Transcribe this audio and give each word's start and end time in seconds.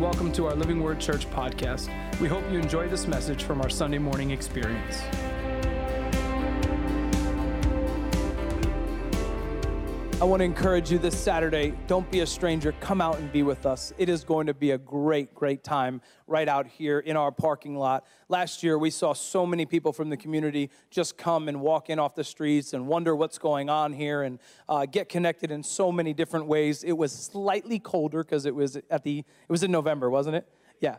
welcome 0.00 0.32
to 0.32 0.46
our 0.46 0.54
Living 0.54 0.82
Word 0.82 0.98
Church 0.98 1.28
podcast. 1.28 1.90
We 2.20 2.28
hope 2.28 2.42
you 2.50 2.58
enjoy 2.58 2.88
this 2.88 3.06
message 3.06 3.42
from 3.42 3.60
our 3.60 3.68
Sunday 3.68 3.98
morning 3.98 4.30
experience. 4.30 5.02
I 10.20 10.24
want 10.24 10.40
to 10.40 10.44
encourage 10.44 10.92
you 10.92 10.98
this 10.98 11.18
Saturday 11.18 11.72
don't 11.86 12.08
be 12.10 12.20
a 12.20 12.26
stranger. 12.26 12.72
Come 12.72 13.00
out 13.00 13.18
and 13.18 13.32
be 13.32 13.42
with 13.42 13.64
us. 13.64 13.94
It 13.96 14.10
is 14.10 14.22
going 14.22 14.48
to 14.48 14.52
be 14.52 14.72
a 14.72 14.76
great, 14.76 15.34
great 15.34 15.64
time 15.64 16.02
right 16.26 16.46
out 16.46 16.66
here 16.66 16.98
in 16.98 17.16
our 17.16 17.32
parking 17.32 17.74
lot. 17.74 18.04
Last 18.28 18.62
year, 18.62 18.76
we 18.76 18.90
saw 18.90 19.14
so 19.14 19.46
many 19.46 19.64
people 19.64 19.94
from 19.94 20.10
the 20.10 20.18
community 20.18 20.68
just 20.90 21.16
come 21.16 21.48
and 21.48 21.62
walk 21.62 21.88
in 21.88 21.98
off 21.98 22.14
the 22.14 22.22
streets 22.22 22.74
and 22.74 22.86
wonder 22.86 23.16
what's 23.16 23.38
going 23.38 23.70
on 23.70 23.94
here 23.94 24.20
and 24.20 24.40
uh, 24.68 24.84
get 24.84 25.08
connected 25.08 25.50
in 25.50 25.62
so 25.62 25.90
many 25.90 26.12
different 26.12 26.44
ways. 26.44 26.84
It 26.84 26.92
was 26.92 27.12
slightly 27.12 27.78
colder 27.78 28.22
because 28.22 28.44
it 28.44 28.54
was 28.54 28.76
at 28.76 29.02
the, 29.02 29.20
it 29.20 29.24
was 29.48 29.62
in 29.62 29.70
November, 29.70 30.10
wasn't 30.10 30.36
it? 30.36 30.46
Yeah. 30.80 30.96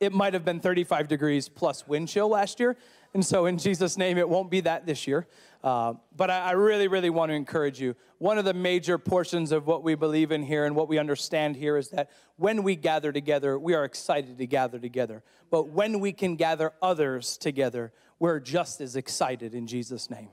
It 0.00 0.14
might 0.14 0.32
have 0.32 0.46
been 0.46 0.60
35 0.60 1.06
degrees 1.06 1.50
plus 1.50 1.86
wind 1.86 2.08
chill 2.08 2.28
last 2.28 2.60
year. 2.60 2.78
And 3.14 3.24
so, 3.24 3.46
in 3.46 3.58
Jesus' 3.58 3.96
name, 3.96 4.18
it 4.18 4.28
won't 4.28 4.50
be 4.50 4.60
that 4.60 4.86
this 4.86 5.06
year. 5.06 5.26
Uh, 5.64 5.94
but 6.14 6.30
I, 6.30 6.38
I, 6.38 6.50
really, 6.52 6.86
really 6.86 7.10
want 7.10 7.30
to 7.30 7.34
encourage 7.34 7.80
you. 7.80 7.96
One 8.18 8.38
of 8.38 8.44
the 8.44 8.54
major 8.54 8.96
portions 8.96 9.50
of 9.50 9.66
what 9.66 9.82
we 9.82 9.96
believe 9.96 10.30
in 10.30 10.42
here 10.42 10.66
and 10.66 10.76
what 10.76 10.88
we 10.88 10.98
understand 10.98 11.56
here 11.56 11.76
is 11.76 11.88
that 11.88 12.10
when 12.36 12.62
we 12.62 12.76
gather 12.76 13.10
together, 13.10 13.58
we 13.58 13.74
are 13.74 13.84
excited 13.84 14.38
to 14.38 14.46
gather 14.46 14.78
together. 14.78 15.24
But 15.50 15.68
when 15.70 15.98
we 15.98 16.12
can 16.12 16.36
gather 16.36 16.72
others 16.80 17.36
together, 17.36 17.92
we're 18.20 18.38
just 18.38 18.80
as 18.80 18.94
excited 18.94 19.54
in 19.54 19.66
Jesus' 19.66 20.10
name. 20.10 20.28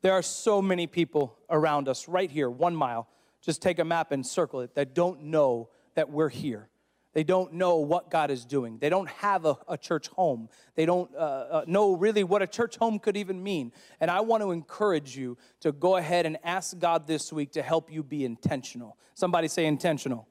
There 0.00 0.12
are 0.12 0.22
so 0.22 0.62
many 0.62 0.86
people 0.86 1.36
around 1.50 1.88
us 1.88 2.08
right 2.08 2.30
here, 2.30 2.48
one 2.48 2.74
mile. 2.74 3.08
Just 3.42 3.60
take 3.60 3.78
a 3.78 3.84
map 3.84 4.10
and 4.10 4.26
circle 4.26 4.60
it 4.60 4.74
that 4.74 4.94
don't 4.94 5.24
know 5.24 5.68
that 5.94 6.10
we're 6.10 6.28
here. 6.28 6.68
They 7.12 7.24
don't 7.24 7.54
know 7.54 7.76
what 7.76 8.10
God 8.10 8.30
is 8.30 8.44
doing. 8.44 8.78
They 8.78 8.88
don't 8.88 9.08
have 9.08 9.44
a, 9.44 9.56
a 9.68 9.76
church 9.76 10.08
home. 10.08 10.48
They 10.74 10.86
don't 10.86 11.14
uh, 11.14 11.18
uh, 11.18 11.64
know 11.66 11.94
really 11.94 12.24
what 12.24 12.40
a 12.42 12.46
church 12.46 12.76
home 12.76 12.98
could 12.98 13.16
even 13.16 13.42
mean. 13.42 13.72
And 14.00 14.10
I 14.10 14.20
want 14.20 14.42
to 14.42 14.50
encourage 14.50 15.16
you 15.16 15.36
to 15.60 15.72
go 15.72 15.96
ahead 15.96 16.24
and 16.24 16.38
ask 16.42 16.78
God 16.78 17.06
this 17.06 17.32
week 17.32 17.52
to 17.52 17.62
help 17.62 17.92
you 17.92 18.02
be 18.02 18.24
intentional. 18.24 18.96
Somebody 19.14 19.48
say 19.48 19.66
intentional 19.66 20.26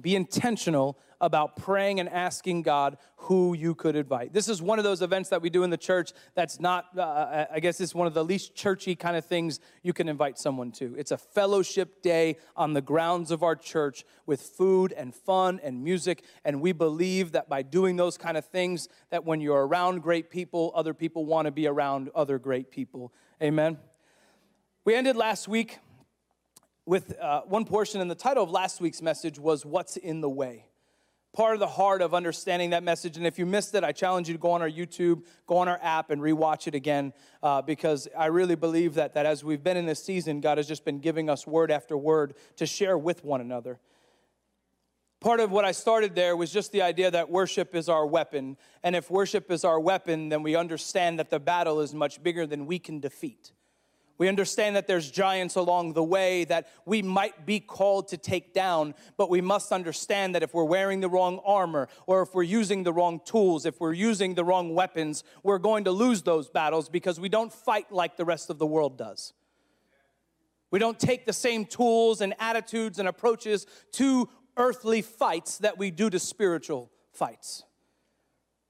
be 0.00 0.14
intentional 0.14 0.98
about 1.20 1.56
praying 1.56 1.98
and 2.00 2.08
asking 2.08 2.62
God 2.62 2.98
who 3.16 3.54
you 3.54 3.74
could 3.74 3.96
invite. 3.96 4.32
This 4.32 4.48
is 4.48 4.60
one 4.60 4.78
of 4.78 4.84
those 4.84 5.02
events 5.02 5.30
that 5.30 5.40
we 5.40 5.50
do 5.50 5.62
in 5.62 5.70
the 5.70 5.76
church 5.76 6.12
that's 6.34 6.60
not, 6.60 6.86
uh, 6.96 7.00
uh, 7.00 7.46
I 7.52 7.60
guess 7.60 7.80
it's 7.80 7.94
one 7.94 8.06
of 8.06 8.14
the 8.14 8.24
least 8.24 8.54
churchy 8.54 8.94
kind 8.94 9.16
of 9.16 9.24
things 9.24 9.60
you 9.82 9.92
can 9.92 10.08
invite 10.08 10.38
someone 10.38 10.72
to. 10.72 10.94
It's 10.98 11.10
a 11.10 11.16
fellowship 11.16 12.02
day 12.02 12.36
on 12.54 12.74
the 12.74 12.82
grounds 12.82 13.30
of 13.30 13.42
our 13.42 13.56
church 13.56 14.04
with 14.26 14.40
food 14.42 14.92
and 14.92 15.14
fun 15.14 15.60
and 15.62 15.82
music. 15.82 16.22
And 16.44 16.60
we 16.60 16.72
believe 16.72 17.32
that 17.32 17.48
by 17.48 17.62
doing 17.62 17.96
those 17.96 18.18
kind 18.18 18.36
of 18.36 18.44
things, 18.44 18.88
that 19.10 19.24
when 19.24 19.40
you're 19.40 19.66
around 19.66 20.02
great 20.02 20.30
people, 20.30 20.72
other 20.74 20.94
people 20.94 21.24
want 21.24 21.46
to 21.46 21.52
be 21.52 21.66
around 21.66 22.10
other 22.14 22.38
great 22.38 22.70
people. 22.70 23.12
Amen. 23.42 23.78
We 24.84 24.94
ended 24.94 25.16
last 25.16 25.48
week 25.48 25.78
with 26.86 27.18
uh, 27.18 27.42
one 27.42 27.64
portion, 27.64 28.00
and 28.00 28.08
the 28.08 28.14
title 28.14 28.44
of 28.44 28.50
last 28.50 28.80
week's 28.80 29.02
message 29.02 29.38
was 29.38 29.66
What's 29.66 29.96
in 29.96 30.20
the 30.20 30.30
Way? 30.30 30.66
Part 31.32 31.54
of 31.54 31.60
the 31.60 31.66
heart 31.66 32.00
of 32.00 32.14
understanding 32.14 32.70
that 32.70 32.84
message, 32.84 33.16
and 33.16 33.26
if 33.26 33.38
you 33.38 33.44
missed 33.44 33.74
it, 33.74 33.82
I 33.82 33.90
challenge 33.90 34.28
you 34.28 34.34
to 34.34 34.38
go 34.38 34.52
on 34.52 34.62
our 34.62 34.70
YouTube, 34.70 35.24
go 35.46 35.58
on 35.58 35.68
our 35.68 35.78
app, 35.82 36.10
and 36.10 36.22
rewatch 36.22 36.68
it 36.68 36.74
again, 36.74 37.12
uh, 37.42 37.60
because 37.60 38.08
I 38.16 38.26
really 38.26 38.54
believe 38.54 38.94
that, 38.94 39.14
that 39.14 39.26
as 39.26 39.42
we've 39.42 39.62
been 39.62 39.76
in 39.76 39.84
this 39.84 40.02
season, 40.02 40.40
God 40.40 40.58
has 40.58 40.68
just 40.68 40.84
been 40.84 41.00
giving 41.00 41.28
us 41.28 41.46
word 41.46 41.70
after 41.72 41.98
word 41.98 42.34
to 42.56 42.66
share 42.66 42.96
with 42.96 43.24
one 43.24 43.40
another. 43.40 43.80
Part 45.20 45.40
of 45.40 45.50
what 45.50 45.64
I 45.64 45.72
started 45.72 46.14
there 46.14 46.36
was 46.36 46.52
just 46.52 46.70
the 46.72 46.82
idea 46.82 47.10
that 47.10 47.30
worship 47.30 47.74
is 47.74 47.88
our 47.88 48.06
weapon. 48.06 48.56
And 48.82 48.94
if 48.94 49.10
worship 49.10 49.50
is 49.50 49.64
our 49.64 49.80
weapon, 49.80 50.28
then 50.28 50.42
we 50.42 50.54
understand 50.54 51.18
that 51.18 51.30
the 51.30 51.40
battle 51.40 51.80
is 51.80 51.92
much 51.92 52.22
bigger 52.22 52.46
than 52.46 52.66
we 52.66 52.78
can 52.78 53.00
defeat. 53.00 53.52
We 54.18 54.28
understand 54.28 54.76
that 54.76 54.86
there's 54.86 55.10
giants 55.10 55.56
along 55.56 55.92
the 55.92 56.02
way 56.02 56.44
that 56.44 56.68
we 56.86 57.02
might 57.02 57.44
be 57.44 57.60
called 57.60 58.08
to 58.08 58.16
take 58.16 58.54
down, 58.54 58.94
but 59.16 59.28
we 59.28 59.40
must 59.40 59.72
understand 59.72 60.34
that 60.34 60.42
if 60.42 60.54
we're 60.54 60.64
wearing 60.64 61.00
the 61.00 61.08
wrong 61.08 61.40
armor, 61.44 61.88
or 62.06 62.22
if 62.22 62.34
we're 62.34 62.42
using 62.42 62.82
the 62.82 62.92
wrong 62.92 63.20
tools, 63.24 63.66
if 63.66 63.80
we're 63.80 63.92
using 63.92 64.34
the 64.34 64.44
wrong 64.44 64.74
weapons, 64.74 65.22
we're 65.42 65.58
going 65.58 65.84
to 65.84 65.90
lose 65.90 66.22
those 66.22 66.48
battles 66.48 66.88
because 66.88 67.20
we 67.20 67.28
don't 67.28 67.52
fight 67.52 67.92
like 67.92 68.16
the 68.16 68.24
rest 68.24 68.48
of 68.48 68.58
the 68.58 68.66
world 68.66 68.96
does. 68.96 69.34
We 70.70 70.78
don't 70.78 70.98
take 70.98 71.26
the 71.26 71.32
same 71.32 71.64
tools 71.64 72.20
and 72.20 72.34
attitudes 72.38 72.98
and 72.98 73.08
approaches 73.08 73.66
to 73.92 74.28
earthly 74.56 75.02
fights 75.02 75.58
that 75.58 75.78
we 75.78 75.90
do 75.90 76.08
to 76.10 76.18
spiritual 76.18 76.90
fights. 77.12 77.64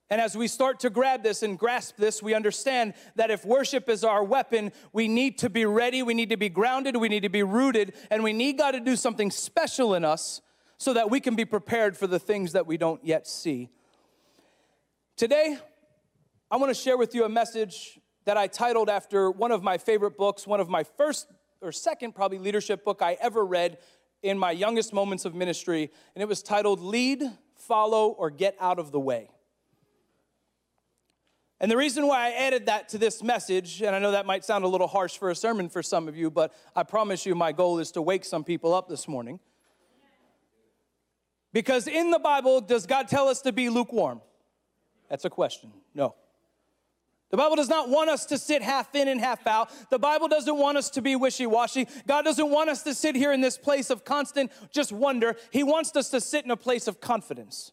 And 0.09 0.21
as 0.21 0.37
we 0.37 0.47
start 0.47 0.81
to 0.81 0.91
grab 0.91 1.25
this 1.25 1.43
and 1.43 1.59
grasp 1.59 1.97
this, 1.97 2.23
we 2.23 2.33
understand 2.33 2.95
that 3.17 3.31
if 3.31 3.45
worship 3.45 3.89
is 3.89 4.05
our 4.05 4.23
weapon, 4.23 4.71
we 4.93 5.09
need 5.09 5.39
to 5.39 5.51
be 5.51 5.65
ready, 5.65 6.03
we 6.03 6.15
need 6.15 6.31
to 6.31 6.37
be 6.37 6.49
grounded, 6.49 6.97
we 6.97 7.09
need 7.09 7.25
to 7.25 7.29
be 7.29 7.43
rooted, 7.43 7.95
and 8.11 8.23
we 8.23 8.33
need 8.33 8.59
God 8.59 8.73
to 8.73 8.81
do 8.81 8.95
something 8.95 9.33
special 9.33 9.95
in 9.95 10.05
us 10.05 10.43
so 10.79 10.93
that 10.93 11.11
we 11.11 11.19
can 11.19 11.35
be 11.35 11.45
prepared 11.45 11.97
for 11.97 12.07
the 12.07 12.21
things 12.21 12.53
that 12.53 12.67
we 12.67 12.77
don't 12.77 13.05
yet 13.05 13.27
see. 13.27 13.69
Today, 15.17 15.59
I 16.51 16.57
want 16.57 16.71
to 16.71 16.81
share 16.81 16.97
with 16.97 17.15
you 17.15 17.25
a 17.25 17.29
message 17.29 17.99
that 18.27 18.37
I 18.37 18.47
titled 18.47 18.89
after 18.89 19.31
one 19.31 19.51
of 19.51 19.63
my 19.63 19.79
favorite 19.79 20.17
books, 20.17 20.47
one 20.47 20.61
of 20.61 20.69
my 20.69 20.85
first 20.85 21.27
or 21.61 21.73
second, 21.73 22.15
probably, 22.15 22.39
leadership 22.39 22.85
book 22.85 23.03
I 23.03 23.17
ever 23.21 23.45
read 23.45 23.79
in 24.23 24.39
my 24.39 24.53
youngest 24.53 24.93
moments 24.93 25.25
of 25.25 25.35
ministry, 25.35 25.91
and 26.15 26.23
it 26.23 26.29
was 26.29 26.43
titled 26.43 26.81
Lead, 26.81 27.23
Follow, 27.55 28.11
or 28.11 28.31
Get 28.31 28.57
Out 28.61 28.79
of 28.79 28.93
the 28.93 29.01
Way. 29.01 29.31
And 31.59 31.71
the 31.71 31.77
reason 31.77 32.07
why 32.07 32.27
I 32.27 32.31
added 32.33 32.67
that 32.67 32.91
to 32.91 32.99
this 32.99 33.23
message, 33.23 33.81
and 33.81 33.97
I 33.97 33.99
know 33.99 34.11
that 34.11 34.27
might 34.27 34.45
sound 34.45 34.65
a 34.65 34.69
little 34.69 34.87
harsh 34.87 35.17
for 35.17 35.31
a 35.31 35.35
sermon 35.35 35.71
for 35.71 35.83
some 35.83 36.07
of 36.07 36.17
you, 36.17 36.31
but 36.31 36.55
I 36.75 36.83
promise 36.83 37.25
you 37.25 37.35
my 37.35 37.53
goal 37.53 37.79
is 37.79 37.91
to 37.93 38.03
wake 38.03 38.25
some 38.25 38.45
people 38.45 38.75
up 38.75 38.89
this 38.89 39.09
morning. 39.09 39.41
Because 41.55 41.87
in 41.87 42.11
the 42.11 42.19
Bible, 42.19 42.61
does 42.61 42.85
God 42.85 43.09
tell 43.09 43.29
us 43.29 43.41
to 43.43 43.53
be 43.53 43.71
lukewarm? 43.71 44.21
That's 45.09 45.25
a 45.25 45.31
question. 45.31 45.73
No. 45.95 46.15
The 47.31 47.39
Bible 47.39 47.57
does 47.57 47.71
not 47.71 47.89
want 47.89 48.11
us 48.11 48.27
to 48.27 48.39
sit 48.39 48.61
half 48.61 48.95
in 48.95 49.09
and 49.09 49.19
half 49.19 49.47
out. 49.47 49.71
The 49.91 49.99
Bible 49.99 50.29
doesn't 50.29 50.57
want 50.57 50.77
us 50.77 50.91
to 50.91 51.03
be 51.03 51.17
wishy 51.17 51.47
washy. 51.47 51.89
God 52.07 52.23
doesn't 52.27 52.51
want 52.51 52.69
us 52.69 52.83
to 52.83 52.95
sit 52.95 53.17
here 53.17 53.33
in 53.33 53.41
this 53.41 53.57
place 53.57 53.89
of 53.89 54.05
constant 54.05 54.53
just 54.71 54.93
wonder. 54.93 55.37
He 55.51 55.63
wants 55.63 55.97
us 55.97 56.11
to 56.11 56.21
sit 56.21 56.45
in 56.45 56.51
a 56.51 56.57
place 56.57 56.87
of 56.87 57.01
confidence 57.01 57.73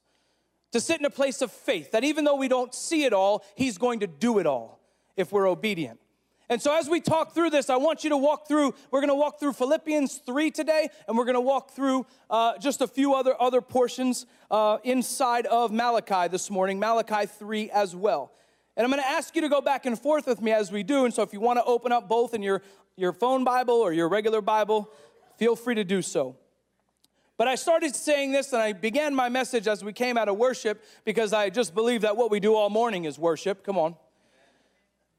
to 0.73 0.81
sit 0.81 0.99
in 0.99 1.05
a 1.05 1.09
place 1.09 1.41
of 1.41 1.51
faith 1.51 1.91
that 1.91 2.03
even 2.03 2.25
though 2.25 2.35
we 2.35 2.47
don't 2.47 2.73
see 2.75 3.05
it 3.05 3.13
all, 3.13 3.43
He's 3.55 3.77
going 3.77 4.01
to 4.01 4.07
do 4.07 4.39
it 4.39 4.45
all 4.45 4.79
if 5.15 5.31
we're 5.31 5.47
obedient. 5.47 5.99
And 6.49 6.61
so, 6.61 6.77
as 6.77 6.89
we 6.89 6.99
talk 6.99 7.33
through 7.33 7.51
this, 7.51 7.69
I 7.69 7.77
want 7.77 8.03
you 8.03 8.09
to 8.09 8.17
walk 8.17 8.47
through. 8.47 8.75
We're 8.91 8.99
going 8.99 9.09
to 9.09 9.15
walk 9.15 9.39
through 9.39 9.53
Philippians 9.53 10.17
3 10.25 10.51
today, 10.51 10.89
and 11.07 11.17
we're 11.17 11.25
going 11.25 11.35
to 11.35 11.41
walk 11.41 11.71
through 11.71 12.05
uh, 12.29 12.57
just 12.57 12.81
a 12.81 12.87
few 12.87 13.13
other, 13.13 13.39
other 13.41 13.61
portions 13.61 14.25
uh, 14.51 14.77
inside 14.83 15.45
of 15.45 15.71
Malachi 15.71 16.27
this 16.27 16.51
morning, 16.51 16.79
Malachi 16.79 17.25
3 17.27 17.71
as 17.71 17.95
well. 17.95 18.33
And 18.75 18.83
I'm 18.83 18.91
going 18.91 19.01
to 19.01 19.09
ask 19.09 19.35
you 19.35 19.41
to 19.41 19.49
go 19.49 19.61
back 19.61 19.85
and 19.85 19.97
forth 19.97 20.27
with 20.27 20.41
me 20.41 20.51
as 20.51 20.71
we 20.71 20.83
do. 20.83 21.05
And 21.05 21.13
so, 21.13 21.21
if 21.21 21.31
you 21.31 21.39
want 21.39 21.59
to 21.59 21.63
open 21.63 21.91
up 21.91 22.09
both 22.09 22.33
in 22.33 22.41
your, 22.41 22.61
your 22.97 23.13
phone 23.13 23.43
Bible 23.43 23.75
or 23.75 23.93
your 23.93 24.09
regular 24.09 24.41
Bible, 24.41 24.91
feel 25.37 25.55
free 25.55 25.75
to 25.75 25.83
do 25.83 26.01
so. 26.01 26.35
But 27.37 27.47
I 27.47 27.55
started 27.55 27.95
saying 27.95 28.31
this 28.31 28.53
and 28.53 28.61
I 28.61 28.73
began 28.73 29.15
my 29.15 29.29
message 29.29 29.67
as 29.67 29.83
we 29.83 29.91
came 29.91 30.17
out 30.17 30.29
of 30.29 30.37
worship 30.37 30.83
because 31.03 31.33
I 31.33 31.49
just 31.49 31.73
believe 31.73 32.01
that 32.01 32.15
what 32.15 32.29
we 32.29 32.39
do 32.39 32.55
all 32.55 32.69
morning 32.69 33.05
is 33.05 33.17
worship. 33.17 33.63
Come 33.63 33.77
on. 33.77 33.95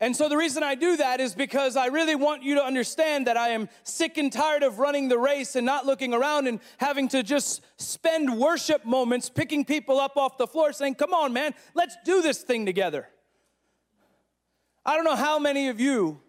And 0.01 0.15
so 0.15 0.29
the 0.29 0.37
reason 0.37 0.63
I 0.63 0.75
do 0.75 0.97
that 0.97 1.21
is 1.21 1.35
because 1.35 1.77
I 1.77 1.87
really 1.87 2.15
want 2.15 2.43
you 2.43 2.57
to 2.57 2.65
understand 2.65 3.27
that 3.27 3.37
I 3.37 3.51
am 3.51 3.69
sick 3.85 4.19
and 4.19 4.33
tired 4.33 4.63
of 4.63 4.79
running 4.79 5.09
the 5.09 5.19
race 5.19 5.57
and 5.57 5.65
not 5.65 5.87
looking 5.87 6.13
around 6.13 6.47
and 6.47 6.61
having 6.79 7.09
to 7.09 7.23
just 7.23 7.63
spend 7.77 8.39
worship 8.39 8.85
moments 8.85 9.31
picking 9.31 9.65
people 9.65 10.01
up 10.01 10.17
off 10.17 10.37
the 10.37 10.47
floor 10.47 10.73
saying, 10.73 10.97
Come 10.97 11.15
on, 11.15 11.33
man, 11.33 11.55
let's 11.75 11.97
do 12.05 12.23
this 12.23 12.43
thing 12.43 12.67
together. 12.67 13.09
I 14.85 14.97
don't 14.97 15.05
know 15.05 15.17
how 15.17 15.39
many 15.39 15.69
of 15.69 15.81
you 15.81 16.21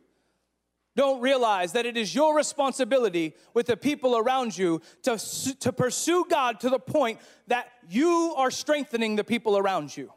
don't 0.95 1.21
realize 1.21 1.73
that 1.73 1.85
it 1.85 1.97
is 1.97 2.15
your 2.15 2.35
responsibility 2.35 3.35
with 3.53 3.67
the 3.67 3.77
people 3.77 4.17
around 4.17 4.57
you 4.57 4.81
to, 5.03 5.17
to 5.59 5.73
pursue 5.73 6.25
God 6.29 6.59
to 6.61 6.69
the 6.69 6.79
point 6.79 7.19
that 7.47 7.67
you 7.89 8.33
are 8.37 8.49
strengthening 8.49 9.15
the 9.15 9.23
people 9.23 9.57
around 9.57 9.95
you. 9.95 10.11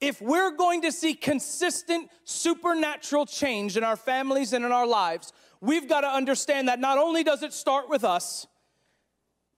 If 0.00 0.20
we're 0.20 0.56
going 0.56 0.82
to 0.82 0.92
see 0.92 1.14
consistent 1.14 2.10
supernatural 2.24 3.26
change 3.26 3.76
in 3.76 3.84
our 3.84 3.96
families 3.96 4.52
and 4.52 4.64
in 4.64 4.72
our 4.72 4.86
lives, 4.86 5.32
we've 5.60 5.88
got 5.88 6.02
to 6.02 6.08
understand 6.08 6.68
that 6.68 6.80
not 6.80 6.96
only 6.98 7.22
does 7.22 7.42
it 7.42 7.52
start 7.52 7.88
with 7.88 8.04
us, 8.04 8.46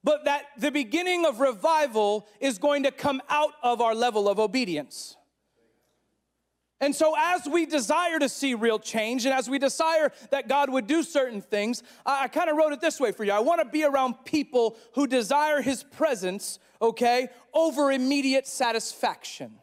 but 0.03 0.25
that 0.25 0.43
the 0.57 0.69
beginning 0.69 1.25
of 1.25 1.39
revival 1.39 2.27
is 2.41 2.57
going 2.57 2.83
to 2.83 2.91
come 2.91 3.21
out 3.29 3.53
of 3.63 3.79
our 3.79 3.95
level 3.95 4.27
of 4.27 4.37
obedience. 4.37 5.15
And 6.81 6.93
so, 6.93 7.13
as 7.17 7.47
we 7.47 7.65
desire 7.65 8.19
to 8.19 8.27
see 8.27 8.55
real 8.55 8.77
change 8.77 9.25
and 9.25 9.33
as 9.33 9.49
we 9.49 9.57
desire 9.57 10.11
that 10.31 10.49
God 10.49 10.69
would 10.69 10.85
do 10.85 11.01
certain 11.01 11.41
things, 11.41 11.81
I, 12.05 12.23
I 12.23 12.27
kind 12.27 12.49
of 12.49 12.57
wrote 12.57 12.73
it 12.73 12.81
this 12.81 12.99
way 12.99 13.11
for 13.11 13.23
you. 13.23 13.31
I 13.31 13.39
want 13.39 13.61
to 13.61 13.65
be 13.65 13.83
around 13.83 14.25
people 14.25 14.77
who 14.93 15.07
desire 15.07 15.61
His 15.61 15.83
presence, 15.83 16.59
okay, 16.81 17.29
over 17.53 17.91
immediate 17.91 18.47
satisfaction. 18.47 19.53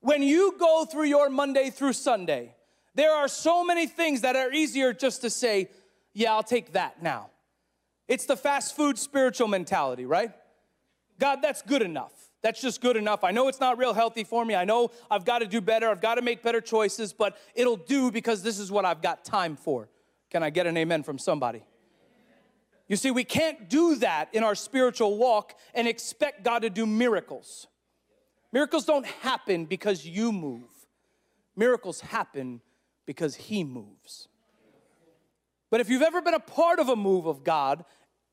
When 0.00 0.22
you 0.22 0.54
go 0.58 0.84
through 0.84 1.04
your 1.04 1.30
Monday 1.30 1.70
through 1.70 1.94
Sunday, 1.94 2.54
there 2.94 3.12
are 3.12 3.26
so 3.26 3.64
many 3.64 3.86
things 3.86 4.20
that 4.20 4.36
are 4.36 4.52
easier 4.52 4.92
just 4.92 5.22
to 5.22 5.30
say, 5.30 5.70
yeah, 6.12 6.34
I'll 6.34 6.42
take 6.42 6.72
that 6.72 7.02
now. 7.02 7.30
It's 8.06 8.26
the 8.26 8.36
fast 8.36 8.76
food 8.76 8.98
spiritual 8.98 9.48
mentality, 9.48 10.04
right? 10.04 10.30
God, 11.18 11.40
that's 11.40 11.62
good 11.62 11.80
enough. 11.80 12.12
That's 12.44 12.60
just 12.60 12.82
good 12.82 12.98
enough. 12.98 13.24
I 13.24 13.30
know 13.30 13.48
it's 13.48 13.58
not 13.58 13.78
real 13.78 13.94
healthy 13.94 14.22
for 14.22 14.44
me. 14.44 14.54
I 14.54 14.66
know 14.66 14.90
I've 15.10 15.24
got 15.24 15.38
to 15.38 15.46
do 15.46 15.62
better. 15.62 15.88
I've 15.88 16.02
got 16.02 16.16
to 16.16 16.22
make 16.22 16.42
better 16.42 16.60
choices, 16.60 17.14
but 17.14 17.38
it'll 17.54 17.78
do 17.78 18.10
because 18.10 18.42
this 18.42 18.58
is 18.58 18.70
what 18.70 18.84
I've 18.84 19.00
got 19.00 19.24
time 19.24 19.56
for. 19.56 19.88
Can 20.28 20.42
I 20.42 20.50
get 20.50 20.66
an 20.66 20.76
amen 20.76 21.04
from 21.04 21.18
somebody? 21.18 21.62
You 22.86 22.96
see, 22.96 23.10
we 23.10 23.24
can't 23.24 23.70
do 23.70 23.96
that 23.96 24.28
in 24.34 24.44
our 24.44 24.54
spiritual 24.54 25.16
walk 25.16 25.54
and 25.74 25.88
expect 25.88 26.44
God 26.44 26.60
to 26.60 26.68
do 26.68 26.84
miracles. 26.84 27.66
Miracles 28.52 28.84
don't 28.84 29.06
happen 29.06 29.64
because 29.64 30.04
you 30.04 30.30
move, 30.30 30.68
miracles 31.56 32.02
happen 32.02 32.60
because 33.06 33.34
He 33.36 33.64
moves. 33.64 34.28
But 35.70 35.80
if 35.80 35.88
you've 35.88 36.02
ever 36.02 36.20
been 36.20 36.34
a 36.34 36.40
part 36.40 36.78
of 36.78 36.90
a 36.90 36.96
move 36.96 37.24
of 37.24 37.42
God, 37.42 37.86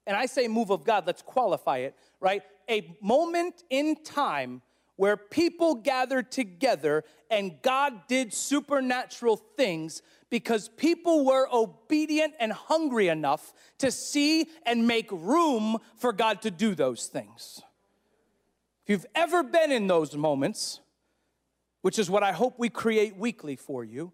and 0.06 0.18
I 0.18 0.26
say 0.26 0.50
move 0.50 0.70
of 0.70 0.84
God, 0.84 1.08
let's 1.08 1.22
qualify 1.22 1.78
it, 1.78 1.96
right? 2.22 2.44
A 2.70 2.96
moment 3.02 3.64
in 3.70 4.02
time 4.04 4.62
where 4.96 5.18
people 5.18 5.76
gathered 5.76 6.32
together 6.32 7.04
and 7.30 7.60
God 7.62 8.08
did 8.08 8.34
supernatural 8.34 9.36
things 9.36 10.02
because 10.30 10.70
people 10.70 11.26
were 11.26 11.48
obedient 11.52 12.36
and 12.40 12.54
hungry 12.54 13.08
enough 13.08 13.54
to 13.80 13.92
see 13.92 14.48
and 14.66 14.88
make 14.88 15.12
room 15.12 15.78
for 15.98 16.14
God 16.14 16.44
to 16.44 16.52
do 16.52 16.76
those 16.76 17.08
things. 17.08 17.62
If 18.86 18.90
you've 18.90 19.06
ever 19.16 19.44
been 19.44 19.72
in 19.72 19.88
those 19.88 20.16
moments, 20.16 20.80
which 21.82 21.98
is 21.98 22.10
what 22.10 22.24
I 22.24 22.32
hope 22.32 22.60
we 22.60 22.70
create 22.70 23.18
weekly 23.18 23.56
for 23.56 23.84
you, 23.84 24.14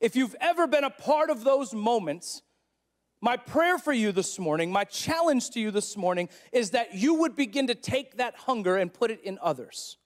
if 0.00 0.16
you've 0.16 0.34
ever 0.40 0.66
been 0.66 0.84
a 0.84 0.90
part 0.90 1.30
of 1.30 1.44
those 1.44 1.74
moments, 1.74 2.42
my 3.22 3.36
prayer 3.36 3.78
for 3.78 3.92
you 3.92 4.10
this 4.10 4.38
morning, 4.38 4.72
my 4.72 4.82
challenge 4.82 5.50
to 5.50 5.60
you 5.60 5.70
this 5.70 5.96
morning 5.96 6.28
is 6.52 6.70
that 6.70 6.94
you 6.94 7.14
would 7.14 7.36
begin 7.36 7.68
to 7.68 7.74
take 7.74 8.16
that 8.16 8.34
hunger 8.34 8.76
and 8.76 8.92
put 8.92 9.12
it 9.12 9.22
in 9.22 9.38
others. 9.40 9.96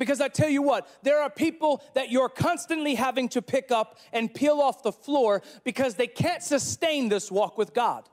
Because 0.00 0.20
I 0.20 0.26
tell 0.26 0.48
you 0.48 0.60
what, 0.60 0.88
there 1.04 1.22
are 1.22 1.30
people 1.30 1.80
that 1.94 2.10
you're 2.10 2.28
constantly 2.28 2.96
having 2.96 3.28
to 3.30 3.40
pick 3.40 3.70
up 3.70 3.98
and 4.12 4.34
peel 4.34 4.60
off 4.60 4.82
the 4.82 4.90
floor 4.90 5.42
because 5.62 5.94
they 5.94 6.08
can't 6.08 6.42
sustain 6.42 7.08
this 7.08 7.30
walk 7.30 7.56
with 7.56 7.72
God. 7.72 8.08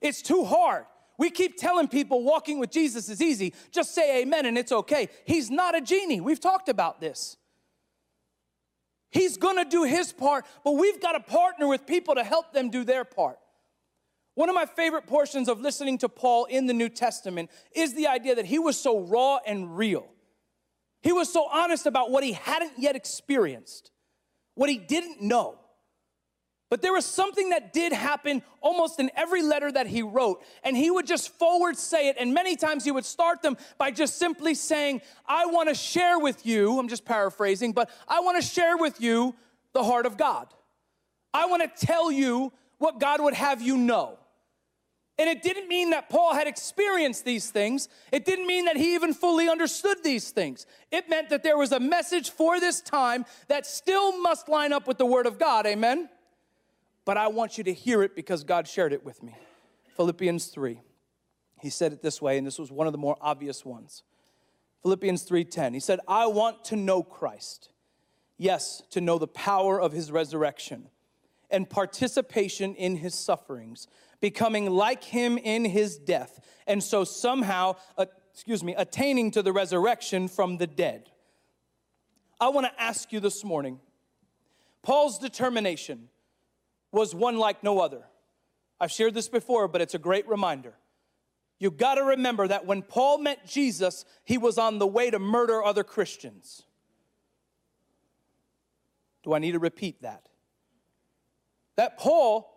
It's 0.00 0.22
too 0.22 0.44
hard. 0.44 0.86
We 1.18 1.28
keep 1.28 1.58
telling 1.58 1.88
people 1.88 2.24
walking 2.24 2.58
with 2.58 2.70
Jesus 2.70 3.10
is 3.10 3.20
easy. 3.20 3.52
Just 3.70 3.94
say 3.94 4.22
amen 4.22 4.46
and 4.46 4.56
it's 4.56 4.72
okay. 4.72 5.10
He's 5.26 5.50
not 5.50 5.76
a 5.76 5.82
genie. 5.82 6.22
We've 6.22 6.40
talked 6.40 6.70
about 6.70 7.02
this. 7.02 7.36
He's 9.10 9.36
gonna 9.36 9.66
do 9.66 9.84
his 9.84 10.10
part, 10.10 10.46
but 10.64 10.72
we've 10.72 10.98
got 10.98 11.12
to 11.12 11.20
partner 11.20 11.68
with 11.68 11.86
people 11.86 12.14
to 12.14 12.24
help 12.24 12.54
them 12.54 12.70
do 12.70 12.82
their 12.82 13.04
part. 13.04 13.38
One 14.34 14.48
of 14.48 14.54
my 14.54 14.66
favorite 14.66 15.06
portions 15.06 15.48
of 15.48 15.60
listening 15.60 15.98
to 15.98 16.08
Paul 16.08 16.46
in 16.46 16.66
the 16.66 16.72
New 16.72 16.88
Testament 16.88 17.50
is 17.74 17.94
the 17.94 18.06
idea 18.06 18.34
that 18.34 18.46
he 18.46 18.58
was 18.58 18.78
so 18.78 19.00
raw 19.00 19.38
and 19.46 19.76
real. 19.76 20.06
He 21.02 21.12
was 21.12 21.30
so 21.30 21.46
honest 21.50 21.86
about 21.86 22.10
what 22.10 22.24
he 22.24 22.32
hadn't 22.32 22.72
yet 22.78 22.96
experienced, 22.96 23.90
what 24.54 24.70
he 24.70 24.78
didn't 24.78 25.20
know. 25.20 25.58
But 26.70 26.80
there 26.80 26.94
was 26.94 27.04
something 27.04 27.50
that 27.50 27.74
did 27.74 27.92
happen 27.92 28.42
almost 28.62 28.98
in 28.98 29.10
every 29.14 29.42
letter 29.42 29.70
that 29.70 29.86
he 29.86 30.00
wrote, 30.00 30.42
and 30.64 30.74
he 30.74 30.90
would 30.90 31.06
just 31.06 31.28
forward 31.38 31.76
say 31.76 32.08
it. 32.08 32.16
And 32.18 32.32
many 32.32 32.56
times 32.56 32.82
he 32.82 32.90
would 32.90 33.04
start 33.04 33.42
them 33.42 33.58
by 33.76 33.90
just 33.90 34.16
simply 34.16 34.54
saying, 34.54 35.02
I 35.26 35.44
want 35.44 35.68
to 35.68 35.74
share 35.74 36.18
with 36.18 36.46
you, 36.46 36.78
I'm 36.78 36.88
just 36.88 37.04
paraphrasing, 37.04 37.72
but 37.72 37.90
I 38.08 38.20
want 38.20 38.40
to 38.40 38.48
share 38.48 38.78
with 38.78 39.02
you 39.02 39.34
the 39.74 39.84
heart 39.84 40.06
of 40.06 40.16
God. 40.16 40.46
I 41.34 41.44
want 41.44 41.62
to 41.62 41.86
tell 41.86 42.10
you 42.10 42.52
what 42.78 42.98
God 42.98 43.20
would 43.20 43.34
have 43.34 43.60
you 43.60 43.76
know. 43.76 44.18
And 45.22 45.30
it 45.30 45.40
didn't 45.40 45.68
mean 45.68 45.90
that 45.90 46.10
Paul 46.10 46.34
had 46.34 46.48
experienced 46.48 47.24
these 47.24 47.48
things. 47.48 47.88
It 48.10 48.24
didn't 48.24 48.48
mean 48.48 48.64
that 48.64 48.76
he 48.76 48.96
even 48.96 49.14
fully 49.14 49.48
understood 49.48 50.02
these 50.02 50.32
things. 50.32 50.66
It 50.90 51.08
meant 51.08 51.28
that 51.28 51.44
there 51.44 51.56
was 51.56 51.70
a 51.70 51.78
message 51.78 52.30
for 52.30 52.58
this 52.58 52.80
time 52.80 53.24
that 53.46 53.64
still 53.64 54.20
must 54.20 54.48
line 54.48 54.72
up 54.72 54.88
with 54.88 54.98
the 54.98 55.06
Word 55.06 55.26
of 55.26 55.38
God. 55.38 55.64
Amen? 55.64 56.08
But 57.04 57.18
I 57.18 57.28
want 57.28 57.56
you 57.56 57.62
to 57.62 57.72
hear 57.72 58.02
it 58.02 58.16
because 58.16 58.42
God 58.42 58.66
shared 58.66 58.92
it 58.92 59.04
with 59.04 59.22
me. 59.22 59.36
Philippians 59.94 60.46
3. 60.46 60.80
He 61.60 61.70
said 61.70 61.92
it 61.92 62.02
this 62.02 62.20
way, 62.20 62.36
and 62.36 62.44
this 62.44 62.58
was 62.58 62.72
one 62.72 62.88
of 62.88 62.92
the 62.92 62.98
more 62.98 63.16
obvious 63.20 63.64
ones. 63.64 64.02
Philippians 64.82 65.22
3:10. 65.22 65.72
He 65.72 65.78
said, 65.78 66.00
"I 66.08 66.26
want 66.26 66.64
to 66.64 66.74
know 66.74 67.04
Christ. 67.04 67.68
Yes, 68.38 68.82
to 68.90 69.00
know 69.00 69.18
the 69.18 69.28
power 69.28 69.80
of 69.80 69.92
his 69.92 70.10
resurrection 70.10 70.90
and 71.48 71.70
participation 71.70 72.74
in 72.74 72.96
his 72.96 73.14
sufferings." 73.14 73.86
Becoming 74.22 74.70
like 74.70 75.04
him 75.04 75.36
in 75.36 75.66
his 75.66 75.98
death, 75.98 76.40
and 76.66 76.82
so 76.82 77.04
somehow, 77.04 77.74
uh, 77.98 78.06
excuse 78.32 78.64
me, 78.64 78.74
attaining 78.74 79.32
to 79.32 79.42
the 79.42 79.52
resurrection 79.52 80.28
from 80.28 80.56
the 80.56 80.66
dead. 80.66 81.10
I 82.40 82.48
want 82.48 82.66
to 82.66 82.82
ask 82.82 83.12
you 83.12 83.20
this 83.20 83.44
morning 83.44 83.80
Paul's 84.82 85.18
determination 85.18 86.08
was 86.92 87.14
one 87.14 87.36
like 87.36 87.62
no 87.62 87.80
other. 87.80 88.04
I've 88.80 88.90
shared 88.90 89.14
this 89.14 89.28
before, 89.28 89.68
but 89.68 89.80
it's 89.80 89.94
a 89.94 89.98
great 89.98 90.28
reminder. 90.28 90.74
You've 91.58 91.76
got 91.76 91.96
to 91.96 92.02
remember 92.02 92.48
that 92.48 92.66
when 92.66 92.82
Paul 92.82 93.18
met 93.18 93.46
Jesus, 93.46 94.04
he 94.24 94.38
was 94.38 94.58
on 94.58 94.78
the 94.78 94.86
way 94.86 95.10
to 95.10 95.18
murder 95.18 95.62
other 95.62 95.84
Christians. 95.84 96.62
Do 99.22 99.32
I 99.32 99.38
need 99.38 99.52
to 99.52 99.60
repeat 99.60 100.02
that? 100.02 100.28
That 101.76 101.98
Paul 101.98 102.51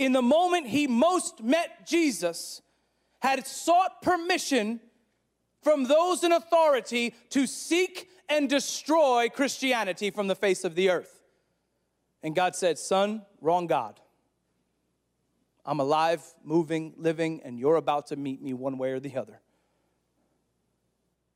in 0.00 0.12
the 0.12 0.22
moment 0.22 0.66
he 0.66 0.86
most 0.86 1.42
met 1.42 1.86
Jesus, 1.86 2.62
had 3.18 3.46
sought 3.46 4.00
permission 4.00 4.80
from 5.62 5.84
those 5.84 6.24
in 6.24 6.32
authority 6.32 7.14
to 7.28 7.46
seek 7.46 8.08
and 8.26 8.48
destroy 8.48 9.28
Christianity 9.28 10.10
from 10.10 10.26
the 10.26 10.34
face 10.34 10.64
of 10.64 10.74
the 10.74 10.88
earth. 10.88 11.20
And 12.22 12.34
God 12.34 12.56
said, 12.56 12.78
Son, 12.78 13.26
wrong 13.42 13.66
God. 13.66 14.00
I'm 15.66 15.80
alive, 15.80 16.24
moving, 16.42 16.94
living, 16.96 17.42
and 17.44 17.58
you're 17.58 17.76
about 17.76 18.06
to 18.06 18.16
meet 18.16 18.40
me 18.40 18.54
one 18.54 18.78
way 18.78 18.92
or 18.92 19.00
the 19.00 19.14
other. 19.18 19.42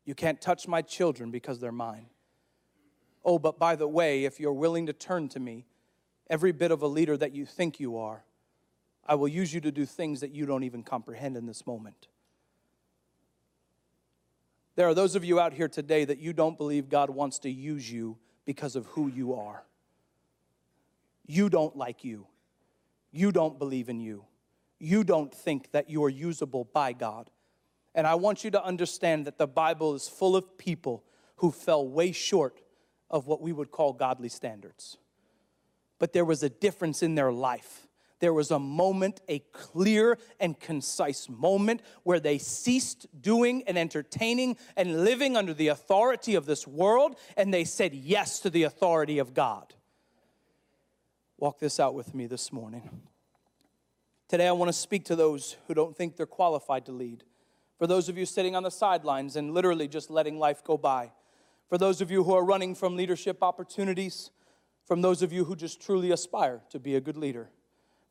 You 0.07 0.15
can't 0.15 0.41
touch 0.41 0.67
my 0.67 0.81
children 0.81 1.31
because 1.31 1.61
they're 1.61 1.71
mine. 1.71 2.07
Oh, 3.23 3.39
but 3.39 3.59
by 3.59 3.77
the 3.77 3.89
way, 3.89 4.25
if 4.25 4.41
you're 4.41 4.55
willing 4.55 4.87
to 4.87 4.95
turn 4.95 5.29
to 5.31 5.41
me, 5.41 5.67
every 6.31 6.53
bit 6.53 6.71
of 6.71 6.81
a 6.81 6.87
leader 6.87 7.19
that 7.19 7.35
you 7.35 7.45
think 7.45 7.79
you 7.79 7.99
are, 7.99 8.25
I 9.07 9.15
will 9.17 9.29
use 9.29 9.53
you 9.53 9.61
to 9.61 9.73
do 9.73 9.85
things 9.85 10.21
that 10.21 10.31
you 10.31 10.47
don't 10.47 10.65
even 10.65 10.83
comprehend 10.83 11.37
in 11.37 11.47
this 11.47 11.67
moment. 11.67 12.09
There 14.77 14.89
are 14.89 14.95
those 14.95 15.15
of 15.15 15.25
you 15.25 15.39
out 15.39 15.53
here 15.53 15.69
today 15.69 16.05
that 16.05 16.19
you 16.19 16.33
don't 16.33 16.59
believe 16.59 16.89
God 16.89 17.11
wants 17.11 17.39
to 17.41 17.51
use 17.51 17.91
you 17.91 18.17
because 18.45 18.77
of 18.77 18.87
who 18.87 19.09
you 19.09 19.35
are. 19.35 19.65
You 21.27 21.49
don't 21.49 21.77
like 21.77 22.05
you. 22.05 22.27
You 23.13 23.31
don't 23.31 23.59
believe 23.59 23.89
in 23.89 24.01
you. 24.01 24.25
You 24.79 25.05
don't 25.05 25.33
think 25.33 25.71
that 25.71 25.89
you 25.89 26.03
are 26.05 26.11
usable 26.11 26.65
by 26.73 26.93
God. 26.93 27.31
And 27.95 28.07
I 28.07 28.17
want 28.17 28.43
you 28.43 28.51
to 28.51 28.65
understand 28.65 29.27
that 29.27 29.39
the 29.39 29.47
Bible 29.47 29.95
is 29.95 30.09
full 30.09 30.35
of 30.35 30.59
people 30.59 31.05
who 31.37 31.53
fell 31.53 31.87
way 31.87 32.11
short 32.11 32.61
of 33.11 33.27
what 33.27 33.41
we 33.41 33.53
would 33.53 33.71
call 33.71 33.93
godly 33.93 34.29
standards. 34.29 34.99
But 36.01 36.13
there 36.13 36.25
was 36.25 36.43
a 36.43 36.49
difference 36.49 37.03
in 37.03 37.15
their 37.15 37.33
life 37.33 37.84
there 38.21 38.33
was 38.33 38.51
a 38.51 38.59
moment, 38.59 39.21
a 39.29 39.41
clear 39.53 40.19
and 40.41 40.59
concise 40.59 41.29
moment, 41.29 41.83
where 42.05 42.21
they 42.21 42.39
ceased 42.39 43.07
doing 43.21 43.63
and 43.67 43.77
entertaining 43.77 44.57
and 44.77 45.05
living 45.05 45.37
under 45.37 45.53
the 45.53 45.69
authority 45.69 46.35
of 46.35 46.47
this 46.47 46.67
world, 46.67 47.17
and 47.37 47.53
they 47.53 47.65
said 47.65 47.95
yes 47.95 48.41
to 48.41 48.51
the 48.51 48.63
authority 48.63 49.19
of 49.19 49.35
God. 49.35 49.75
Walk 51.39 51.59
this 51.59 51.81
out 51.81 51.95
with 51.95 52.15
me 52.15 52.27
this 52.27 52.53
morning. 52.53 53.03
Today, 54.29 54.49
I 54.49 54.53
want 54.53 54.69
to 54.71 54.73
speak 54.73 55.05
to 55.07 55.17
those 55.17 55.57
who 55.67 55.75
don't 55.75 55.97
think 55.97 56.17
they're 56.17 56.27
qualified 56.27 56.87
to 56.87 56.93
lead. 56.93 57.25
For 57.79 57.87
those 57.87 58.09
of 58.09 58.17
you 58.17 58.25
sitting 58.25 58.57
on 58.57 58.63
the 58.63 58.71
sidelines 58.71 59.37
and 59.37 59.53
literally 59.53 59.89
just 59.89 60.09
letting 60.09 60.39
life 60.39 60.65
go 60.65 60.79
by. 60.79 61.13
For 61.69 61.77
those 61.77 62.01
of 62.01 62.11
you 62.11 62.25
who 62.25 62.33
are 62.35 62.45
running 62.45 62.75
from 62.75 62.97
leadership 62.97 63.43
opportunities. 63.43 64.31
From 64.87 65.03
those 65.03 65.23
of 65.23 65.33
you 65.33 65.45
who 65.45 65.57
just 65.57 65.81
truly 65.81 66.11
aspire 66.11 66.63
to 66.71 66.79
be 66.79 66.95
a 66.95 67.01
good 67.01 67.17
leader. 67.17 67.51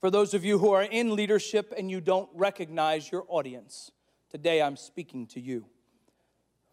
For 0.03 0.11
those 0.11 0.33
of 0.33 0.43
you 0.43 0.59
who 0.59 0.71
are 0.73 0.83
in 0.83 1.15
leadership 1.15 1.73
and 1.77 1.89
you 1.89 2.01
don't 2.01 2.27
recognize 2.33 3.09
your 3.09 3.23
audience, 3.29 3.89
today 4.29 4.61
I'm 4.61 4.75
speaking 4.75 5.27
to 5.27 5.39
you. 5.39 5.65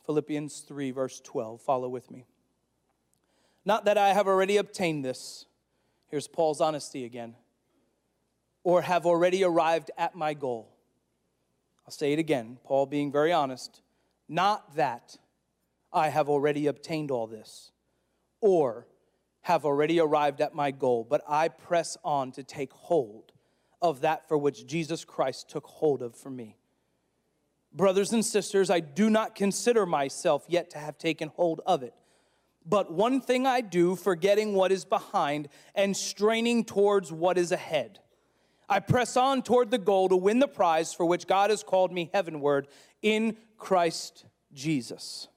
Philippians 0.04 0.58
3, 0.62 0.90
verse 0.90 1.20
12. 1.20 1.60
Follow 1.62 1.88
with 1.88 2.10
me. 2.10 2.26
Not 3.64 3.84
that 3.84 3.96
I 3.96 4.14
have 4.14 4.26
already 4.26 4.56
obtained 4.56 5.04
this. 5.04 5.46
Here's 6.08 6.26
Paul's 6.26 6.60
honesty 6.60 7.04
again. 7.04 7.36
Or 8.64 8.82
have 8.82 9.06
already 9.06 9.44
arrived 9.44 9.92
at 9.96 10.16
my 10.16 10.34
goal. 10.34 10.68
I'll 11.86 11.92
say 11.92 12.12
it 12.12 12.18
again, 12.18 12.58
Paul 12.64 12.86
being 12.86 13.12
very 13.12 13.32
honest. 13.32 13.80
Not 14.28 14.74
that 14.74 15.16
I 15.92 16.08
have 16.08 16.28
already 16.28 16.66
obtained 16.66 17.12
all 17.12 17.28
this, 17.28 17.70
or 18.40 18.88
have 19.42 19.64
already 19.64 20.00
arrived 20.00 20.40
at 20.40 20.54
my 20.54 20.70
goal, 20.70 21.06
but 21.08 21.22
I 21.28 21.48
press 21.48 21.96
on 22.04 22.32
to 22.32 22.42
take 22.42 22.72
hold 22.72 23.32
of 23.82 24.02
that 24.02 24.28
for 24.28 24.36
which 24.36 24.66
Jesus 24.66 25.04
Christ 25.04 25.48
took 25.48 25.66
hold 25.66 26.02
of 26.02 26.14
for 26.14 26.30
me. 26.30 26.56
Brothers 27.72 28.12
and 28.12 28.24
sisters, 28.24 28.68
I 28.68 28.80
do 28.80 29.08
not 29.08 29.34
consider 29.34 29.86
myself 29.86 30.44
yet 30.48 30.70
to 30.70 30.78
have 30.78 30.98
taken 30.98 31.28
hold 31.28 31.60
of 31.64 31.82
it. 31.82 31.94
But 32.66 32.92
one 32.92 33.20
thing 33.20 33.46
I 33.46 33.62
do, 33.62 33.96
forgetting 33.96 34.54
what 34.54 34.72
is 34.72 34.84
behind 34.84 35.48
and 35.74 35.96
straining 35.96 36.64
towards 36.64 37.10
what 37.10 37.38
is 37.38 37.52
ahead. 37.52 38.00
I 38.68 38.80
press 38.80 39.16
on 39.16 39.42
toward 39.42 39.70
the 39.70 39.78
goal 39.78 40.08
to 40.10 40.16
win 40.16 40.38
the 40.38 40.48
prize 40.48 40.92
for 40.92 41.06
which 41.06 41.26
God 41.26 41.50
has 41.50 41.62
called 41.62 41.92
me 41.92 42.10
heavenward 42.12 42.68
in 43.02 43.36
Christ 43.56 44.26
Jesus. 44.52 45.28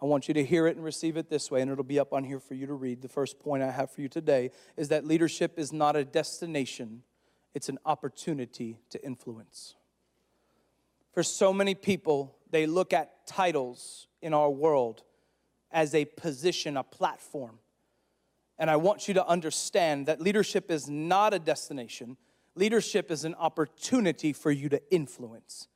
I 0.00 0.06
want 0.06 0.28
you 0.28 0.34
to 0.34 0.44
hear 0.44 0.66
it 0.68 0.76
and 0.76 0.84
receive 0.84 1.16
it 1.16 1.28
this 1.28 1.50
way, 1.50 1.60
and 1.60 1.70
it'll 1.70 1.82
be 1.82 1.98
up 1.98 2.12
on 2.12 2.22
here 2.22 2.38
for 2.38 2.54
you 2.54 2.66
to 2.66 2.74
read. 2.74 3.02
The 3.02 3.08
first 3.08 3.40
point 3.40 3.62
I 3.62 3.70
have 3.70 3.90
for 3.90 4.00
you 4.00 4.08
today 4.08 4.52
is 4.76 4.88
that 4.88 5.04
leadership 5.04 5.58
is 5.58 5.72
not 5.72 5.96
a 5.96 6.04
destination, 6.04 7.02
it's 7.54 7.68
an 7.68 7.78
opportunity 7.84 8.78
to 8.90 9.04
influence. 9.04 9.74
For 11.12 11.24
so 11.24 11.52
many 11.52 11.74
people, 11.74 12.36
they 12.50 12.66
look 12.66 12.92
at 12.92 13.26
titles 13.26 14.06
in 14.22 14.32
our 14.34 14.50
world 14.50 15.02
as 15.72 15.94
a 15.94 16.04
position, 16.04 16.76
a 16.76 16.84
platform. 16.84 17.58
And 18.58 18.70
I 18.70 18.76
want 18.76 19.08
you 19.08 19.14
to 19.14 19.26
understand 19.26 20.06
that 20.06 20.20
leadership 20.20 20.70
is 20.70 20.88
not 20.88 21.34
a 21.34 21.38
destination, 21.38 22.16
leadership 22.54 23.10
is 23.10 23.24
an 23.24 23.34
opportunity 23.34 24.32
for 24.32 24.50
you 24.50 24.68
to 24.68 24.80
influence. 24.92 25.68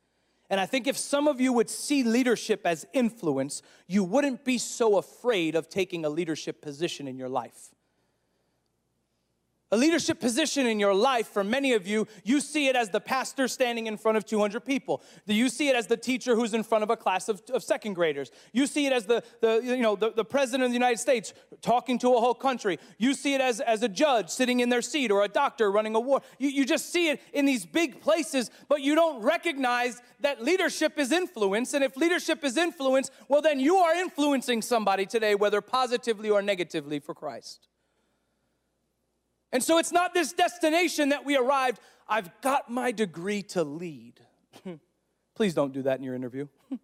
And 0.52 0.60
I 0.60 0.66
think 0.66 0.86
if 0.86 0.98
some 0.98 1.28
of 1.28 1.40
you 1.40 1.50
would 1.54 1.70
see 1.70 2.04
leadership 2.04 2.66
as 2.66 2.84
influence, 2.92 3.62
you 3.86 4.04
wouldn't 4.04 4.44
be 4.44 4.58
so 4.58 4.98
afraid 4.98 5.54
of 5.54 5.70
taking 5.70 6.04
a 6.04 6.10
leadership 6.10 6.60
position 6.60 7.08
in 7.08 7.16
your 7.16 7.30
life. 7.30 7.70
A 9.72 9.76
leadership 9.76 10.20
position 10.20 10.66
in 10.66 10.78
your 10.78 10.94
life, 10.94 11.28
for 11.28 11.42
many 11.42 11.72
of 11.72 11.86
you, 11.86 12.06
you 12.24 12.42
see 12.42 12.68
it 12.68 12.76
as 12.76 12.90
the 12.90 13.00
pastor 13.00 13.48
standing 13.48 13.86
in 13.86 13.96
front 13.96 14.18
of 14.18 14.26
200 14.26 14.66
people. 14.66 15.02
You 15.24 15.48
see 15.48 15.70
it 15.70 15.76
as 15.76 15.86
the 15.86 15.96
teacher 15.96 16.36
who's 16.36 16.52
in 16.52 16.62
front 16.62 16.84
of 16.84 16.90
a 16.90 16.96
class 16.96 17.30
of, 17.30 17.40
of 17.54 17.62
second 17.62 17.94
graders. 17.94 18.30
You 18.52 18.66
see 18.66 18.84
it 18.84 18.92
as 18.92 19.06
the, 19.06 19.24
the, 19.40 19.62
you 19.64 19.78
know, 19.78 19.96
the, 19.96 20.10
the 20.10 20.26
president 20.26 20.64
of 20.64 20.70
the 20.70 20.74
United 20.74 20.98
States 20.98 21.32
talking 21.62 21.98
to 22.00 22.14
a 22.14 22.20
whole 22.20 22.34
country. 22.34 22.78
You 22.98 23.14
see 23.14 23.32
it 23.32 23.40
as, 23.40 23.60
as 23.60 23.82
a 23.82 23.88
judge 23.88 24.28
sitting 24.28 24.60
in 24.60 24.68
their 24.68 24.82
seat 24.82 25.10
or 25.10 25.24
a 25.24 25.28
doctor 25.28 25.72
running 25.72 25.94
a 25.94 26.00
war. 26.00 26.20
You, 26.38 26.50
you 26.50 26.66
just 26.66 26.92
see 26.92 27.08
it 27.08 27.22
in 27.32 27.46
these 27.46 27.64
big 27.64 28.02
places, 28.02 28.50
but 28.68 28.82
you 28.82 28.94
don't 28.94 29.22
recognize 29.22 30.02
that 30.20 30.44
leadership 30.44 30.98
is 30.98 31.10
influence. 31.12 31.72
And 31.72 31.82
if 31.82 31.96
leadership 31.96 32.44
is 32.44 32.58
influence, 32.58 33.10
well, 33.26 33.40
then 33.40 33.58
you 33.58 33.76
are 33.76 33.94
influencing 33.94 34.60
somebody 34.60 35.06
today, 35.06 35.34
whether 35.34 35.62
positively 35.62 36.28
or 36.28 36.42
negatively 36.42 36.98
for 36.98 37.14
Christ. 37.14 37.68
And 39.52 39.62
so 39.62 39.78
it's 39.78 39.92
not 39.92 40.14
this 40.14 40.32
destination 40.32 41.10
that 41.10 41.24
we 41.24 41.36
arrived. 41.36 41.80
I've 42.08 42.30
got 42.40 42.70
my 42.70 42.90
degree 42.90 43.42
to 43.42 43.62
lead. 43.62 44.20
Please 45.34 45.54
don't 45.54 45.72
do 45.72 45.82
that 45.82 45.98
in 45.98 46.04
your 46.04 46.14
interview. 46.14 46.48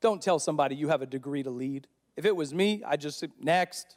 don't 0.00 0.20
tell 0.20 0.38
somebody 0.38 0.74
you 0.74 0.88
have 0.88 1.02
a 1.02 1.06
degree 1.06 1.42
to 1.42 1.50
lead. 1.50 1.86
If 2.16 2.26
it 2.26 2.36
was 2.36 2.52
me, 2.52 2.82
I'd 2.86 3.00
just 3.00 3.18
say, 3.18 3.28
next. 3.40 3.96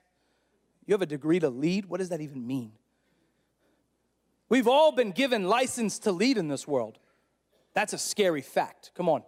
You 0.86 0.94
have 0.94 1.02
a 1.02 1.08
degree 1.08 1.40
to 1.40 1.50
lead? 1.50 1.86
What 1.86 1.98
does 2.00 2.10
that 2.10 2.22
even 2.22 2.46
mean? 2.46 2.72
We've 4.48 4.68
all 4.68 4.92
been 4.92 5.12
given 5.12 5.46
license 5.46 6.00
to 6.00 6.12
lead 6.12 6.38
in 6.38 6.48
this 6.48 6.68
world. 6.68 7.00
That's 7.74 7.94
a 7.94 7.98
scary 7.98 8.42
fact. 8.42 8.92
Come 8.96 9.10
on. 9.10 9.24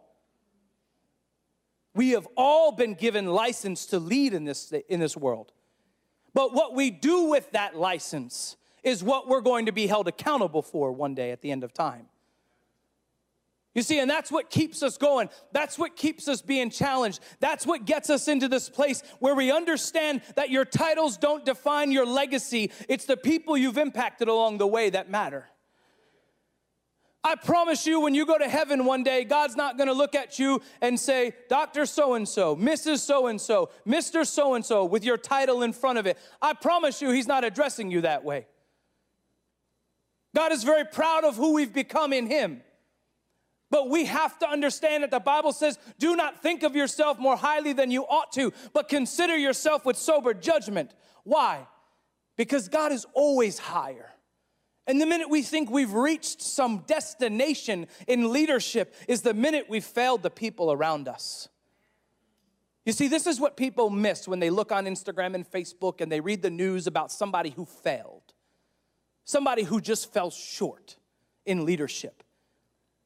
We 1.94 2.12
have 2.12 2.27
all 2.38 2.72
been 2.72 2.94
given 2.94 3.25
license 3.25 3.88
to 3.88 4.00
lead 4.00 4.34
in 4.34 4.46
this, 4.46 4.72
in 4.88 5.00
this 5.00 5.17
world. 5.17 5.51
But 6.34 6.53
what 6.53 6.75
we 6.75 6.91
do 6.91 7.24
with 7.24 7.51
that 7.51 7.75
license 7.75 8.56
is 8.84 9.03
what 9.03 9.27
we're 9.27 9.41
going 9.41 9.65
to 9.65 9.72
be 9.72 9.88
held 9.88 10.07
accountable 10.07 10.62
for 10.62 10.91
one 10.91 11.15
day 11.15 11.31
at 11.31 11.41
the 11.41 11.51
end 11.51 11.63
of 11.63 11.74
time. 11.74 12.07
You 13.77 13.84
see, 13.84 14.00
and 14.00 14.10
that's 14.10 14.31
what 14.31 14.50
keeps 14.50 14.81
us 14.81 14.98
going. 14.98 15.29
That's 15.51 15.77
what 15.77 15.96
keeps 15.96 16.27
us 16.27 16.41
being 16.41 16.72
challenged. 16.72 17.19
That's 17.39 17.63
what 17.63 17.86
gets 17.86 18.10
us 18.10 18.27
into 18.27 18.48
this 18.48 18.72
place 18.72 19.03
where 19.19 19.36
we 19.36 19.51
understand 19.51 20.22
that 20.36 20.50
your 20.50 20.65
titles 20.65 21.15
don't 21.15 21.46
define 21.46 21.91
your 21.91 22.07
legacy. 22.07 22.72
It's 22.89 23.05
the 23.05 23.17
people 23.17 23.55
you've 23.55 23.77
impacted 23.77 24.29
along 24.29 24.57
the 24.57 24.65
way 24.65 24.89
that 24.89 25.12
matter. 25.12 25.46
I 27.24 27.36
promise 27.36 27.86
you, 27.86 28.00
when 28.00 28.15
you 28.15 28.25
go 28.25 28.39
to 28.39 28.50
heaven 28.50 28.86
one 28.86 29.03
day, 29.03 29.24
God's 29.24 29.55
not 29.55 29.77
gonna 29.77 29.93
look 29.93 30.15
at 30.15 30.39
you 30.39 30.60
and 30.81 31.00
say, 31.00 31.34
Dr. 31.48 31.86
So 31.86 32.15
and 32.15 32.27
so, 32.27 32.55
Mrs. 32.55 33.00
So 33.00 33.27
and 33.27 33.39
so, 33.39 33.69
Mr. 33.88 34.25
So 34.25 34.55
and 34.55 34.65
so, 34.65 34.86
with 34.86 35.03
your 35.03 35.17
title 35.17 35.62
in 35.62 35.72
front 35.72 36.00
of 36.00 36.07
it. 36.07 36.17
I 36.41 36.53
promise 36.53 37.00
you, 37.00 37.12
He's 37.12 37.27
not 37.27 37.43
addressing 37.43 37.91
you 37.91 38.01
that 38.01 38.24
way. 38.24 38.48
God 40.38 40.51
is 40.51 40.63
very 40.63 40.86
proud 40.86 41.24
of 41.24 41.36
who 41.36 41.53
we've 41.53 41.74
become 41.74 42.13
in 42.13 42.27
Him. 42.27 42.62
But 43.72 43.89
we 43.89 44.06
have 44.06 44.38
to 44.38 44.48
understand 44.48 45.01
that 45.01 45.10
the 45.10 45.20
Bible 45.20 45.51
says, 45.51 45.79
do 45.98 46.15
not 46.15 46.44
think 46.44 46.62
of 46.62 46.75
yourself 46.75 47.17
more 47.17 47.36
highly 47.36 47.74
than 47.74 47.89
you 47.89 48.03
ought 48.03 48.32
to, 48.34 48.53
but 48.72 48.88
consider 48.88 49.36
yourself 49.36 49.84
with 49.84 49.98
sober 49.98 50.36
judgment. 50.36 50.91
Why? 51.24 51.65
Because 52.36 52.70
God 52.70 52.91
is 52.91 53.08
always 53.15 53.58
higher. 53.58 54.12
And 54.86 55.01
the 55.01 55.08
minute 55.08 55.27
we 55.27 55.41
think 55.41 55.72
we've 55.72 55.94
reached 55.94 56.44
some 56.44 56.84
destination 56.86 57.88
in 58.08 58.32
leadership 58.32 58.94
is 59.08 59.24
the 59.24 59.34
minute 59.34 59.65
we've 59.67 59.84
failed 59.84 60.22
the 60.22 60.29
people 60.29 60.72
around 60.72 61.08
us. 61.08 61.50
You 62.86 62.94
see, 62.94 63.08
this 63.08 63.25
is 63.25 63.39
what 63.39 63.58
people 63.58 63.89
miss 63.89 64.27
when 64.27 64.39
they 64.39 64.51
look 64.51 64.72
on 64.72 64.86
Instagram 64.86 65.34
and 65.34 65.50
Facebook 65.50 66.00
and 66.00 66.12
they 66.12 66.20
read 66.20 66.44
the 66.44 66.51
news 66.51 66.86
about 66.86 67.12
somebody 67.12 67.50
who 67.50 67.65
failed 67.65 68.26
somebody 69.27 69.63
who 69.63 69.81
just 69.81 70.12
fell 70.12 70.31
short 70.31 70.96
in 71.46 71.65
leadership. 71.65 72.24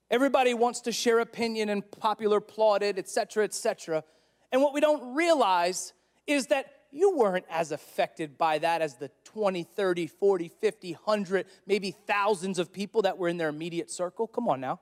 Everybody 0.10 0.54
wants 0.54 0.82
to 0.82 0.92
share 0.92 1.20
opinion 1.20 1.68
and 1.70 1.90
popular 1.92 2.38
applauded, 2.38 3.00
etc., 3.00 3.44
etc. 3.44 4.04
And 4.51 4.62
what 4.62 4.74
we 4.74 4.82
don't 4.82 5.16
realize 5.16 5.94
is 6.28 6.48
that 6.48 6.68
you 6.92 7.18
weren't 7.18 7.46
as 7.50 7.72
affected 7.72 8.38
by 8.38 8.60
that 8.60 8.82
as 8.82 8.96
the 8.96 9.10
20, 9.24 9.63
30, 9.63 10.08
40, 10.08 10.48
50, 10.50 10.92
100, 10.94 11.46
maybe 11.66 11.92
thousands 11.92 12.60
of 12.60 12.72
people 12.72 13.01
that 13.01 13.18
were 13.18 13.28
in 13.28 13.38
their 13.38 13.50
immediate 13.50 13.90
circle. 13.90 14.28
Come 14.28 14.48
on 14.48 14.62
now. 14.62 14.80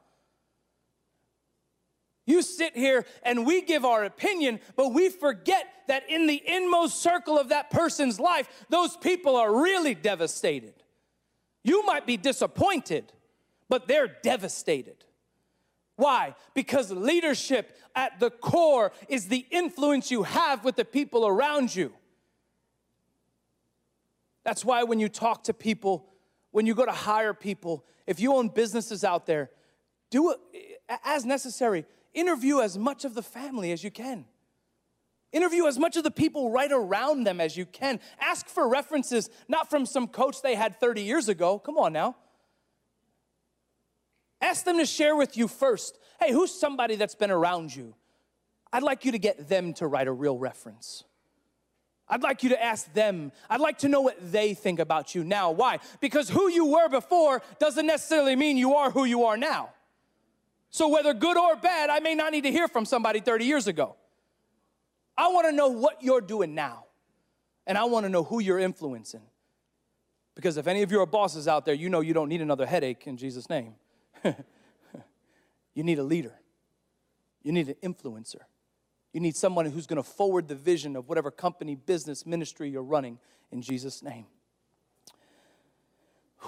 You 2.26 2.42
sit 2.42 2.76
here 2.76 3.06
and 3.24 3.46
we 3.46 3.62
give 3.62 3.86
our 3.86 4.04
opinion, 4.04 4.60
but 4.76 4.94
we 4.94 5.10
forget 5.10 5.68
that 5.88 6.10
in 6.10 6.28
the 6.28 6.42
inmost 6.46 7.02
circle 7.02 7.40
of 7.40 7.50
that 7.50 7.70
person's 7.70 8.20
life, 8.20 8.48
those 8.70 8.98
people 8.98 9.36
are 9.36 9.64
really 9.64 9.96
devastated. 9.96 10.79
You 11.64 11.86
might 11.86 12.06
be 12.06 12.18
disappointed, 12.18 13.12
but 13.68 13.88
they're 13.88 14.08
devastated. 14.08 15.06
Why? 15.96 16.36
Because 16.54 16.92
leadership 16.92 17.78
at 17.96 18.20
the 18.20 18.30
core 18.30 18.94
is 19.10 19.28
the 19.28 19.46
influence 19.52 20.10
you 20.10 20.24
have 20.24 20.64
with 20.64 20.78
the 20.78 20.86
people 20.86 21.28
around 21.28 21.76
you. 21.76 21.92
That's 24.46 24.64
why 24.64 24.84
when 24.84 25.00
you 25.00 25.10
talk 25.10 25.44
to 25.44 25.54
people, 25.54 26.08
when 26.52 26.66
you 26.66 26.74
go 26.74 26.86
to 26.86 26.92
hire 26.92 27.34
people, 27.34 27.86
if 28.08 28.20
you 28.20 28.34
own 28.34 28.48
businesses 28.48 29.04
out 29.04 29.26
there, 29.26 29.52
do 30.10 30.32
it 30.32 30.40
as 31.04 31.26
necessary. 31.26 31.86
Interview 32.14 32.62
as 32.62 32.78
much 32.78 33.06
of 33.06 33.14
the 33.14 33.22
family 33.22 33.72
as 33.72 33.84
you 33.84 33.92
can. 33.92 34.26
Interview 35.32 35.68
as 35.68 35.78
much 35.78 35.96
of 35.96 36.04
the 36.04 36.12
people 36.12 36.50
right 36.50 36.72
around 36.72 37.24
them 37.24 37.40
as 37.40 37.56
you 37.56 37.66
can. 37.66 38.00
Ask 38.20 38.48
for 38.48 38.68
references, 38.68 39.30
not 39.48 39.70
from 39.70 39.86
some 39.86 40.08
coach 40.08 40.42
they 40.42 40.56
had 40.56 40.80
30 40.80 41.04
years 41.04 41.30
ago. 41.30 41.60
Come 41.60 41.78
on 41.78 41.94
now. 41.94 42.16
Ask 44.42 44.66
them 44.66 44.78
to 44.78 44.86
share 44.86 45.16
with 45.16 45.38
you 45.38 45.48
first. 45.48 46.00
Hey, 46.20 46.32
who's 46.32 46.52
somebody 46.52 46.96
that's 46.96 47.16
been 47.16 47.32
around 47.32 47.76
you? 47.76 47.94
I'd 48.74 48.84
like 48.84 49.06
you 49.06 49.12
to 49.12 49.20
get 49.20 49.50
them 49.50 49.74
to 49.76 49.88
write 49.88 50.08
a 50.08 50.12
real 50.12 50.38
reference. 50.38 51.04
I'd 52.08 52.24
like 52.24 52.42
you 52.42 52.50
to 52.50 52.64
ask 52.64 52.92
them. 52.94 53.32
I'd 53.50 53.62
like 53.62 53.80
to 53.80 53.88
know 53.88 54.02
what 54.02 54.32
they 54.32 54.56
think 54.56 54.80
about 54.80 55.14
you 55.14 55.24
now. 55.24 55.52
Why? 55.52 55.78
Because 56.00 56.30
who 56.30 56.50
you 56.50 56.66
were 56.66 56.90
before 56.90 57.44
doesn't 57.60 57.86
necessarily 57.86 58.36
mean 58.36 58.58
you 58.58 58.74
are 58.76 58.90
who 58.90 59.06
you 59.06 59.26
are 59.26 59.38
now. 59.38 59.70
So, 60.72 60.88
whether 60.88 61.14
good 61.14 61.38
or 61.38 61.56
bad, 61.56 61.90
I 61.90 62.00
may 62.00 62.16
not 62.16 62.32
need 62.32 62.42
to 62.42 62.52
hear 62.52 62.68
from 62.68 62.86
somebody 62.86 63.20
30 63.20 63.46
years 63.46 63.68
ago. 63.68 63.96
I 65.20 65.28
want 65.28 65.48
to 65.48 65.52
know 65.52 65.68
what 65.68 66.02
you're 66.02 66.22
doing 66.22 66.56
now. 66.56 66.86
And 67.68 67.78
I 67.78 67.84
want 67.84 68.06
to 68.06 68.10
know 68.10 68.24
who 68.24 68.40
you're 68.40 68.58
influencing. 68.58 69.24
Because 70.34 70.56
if 70.56 70.66
any 70.66 70.82
of 70.82 70.92
your 70.92 71.06
bosses 71.06 71.46
out 71.46 71.66
there, 71.66 71.74
you 71.74 71.90
know 71.90 72.00
you 72.00 72.14
don't 72.14 72.30
need 72.30 72.40
another 72.42 72.66
headache 72.66 73.06
in 73.06 73.18
Jesus' 73.18 73.50
name. 73.50 73.76
you 74.24 75.84
need 75.84 76.00
a 76.00 76.04
leader, 76.04 76.40
you 77.44 77.52
need 77.52 77.68
an 77.68 77.76
influencer. 77.84 78.40
You 79.12 79.20
need 79.20 79.36
someone 79.36 79.66
who's 79.66 79.88
going 79.88 80.02
to 80.02 80.04
forward 80.04 80.48
the 80.48 80.56
vision 80.56 80.96
of 80.96 81.10
whatever 81.10 81.32
company, 81.32 81.76
business, 81.76 82.26
ministry 82.26 82.70
you're 82.70 82.82
running 82.84 83.18
in 83.52 83.62
Jesus' 83.62 84.02
name. 84.02 84.28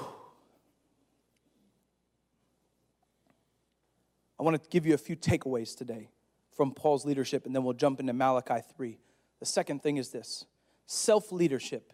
I 4.40 4.44
want 4.44 4.64
to 4.64 4.70
give 4.70 4.86
you 4.86 4.94
a 4.94 4.98
few 4.98 5.18
takeaways 5.18 5.76
today 5.76 6.10
from 6.56 6.74
Paul's 6.74 7.06
leadership, 7.06 7.46
and 7.46 7.56
then 7.56 7.64
we'll 7.64 7.74
jump 7.74 8.00
into 8.00 8.14
Malachi 8.14 8.62
3. 8.76 8.98
The 9.40 9.46
second 9.46 9.82
thing 9.82 9.98
is 9.98 10.10
this 10.10 10.46
self 10.86 11.32
leadership 11.32 11.94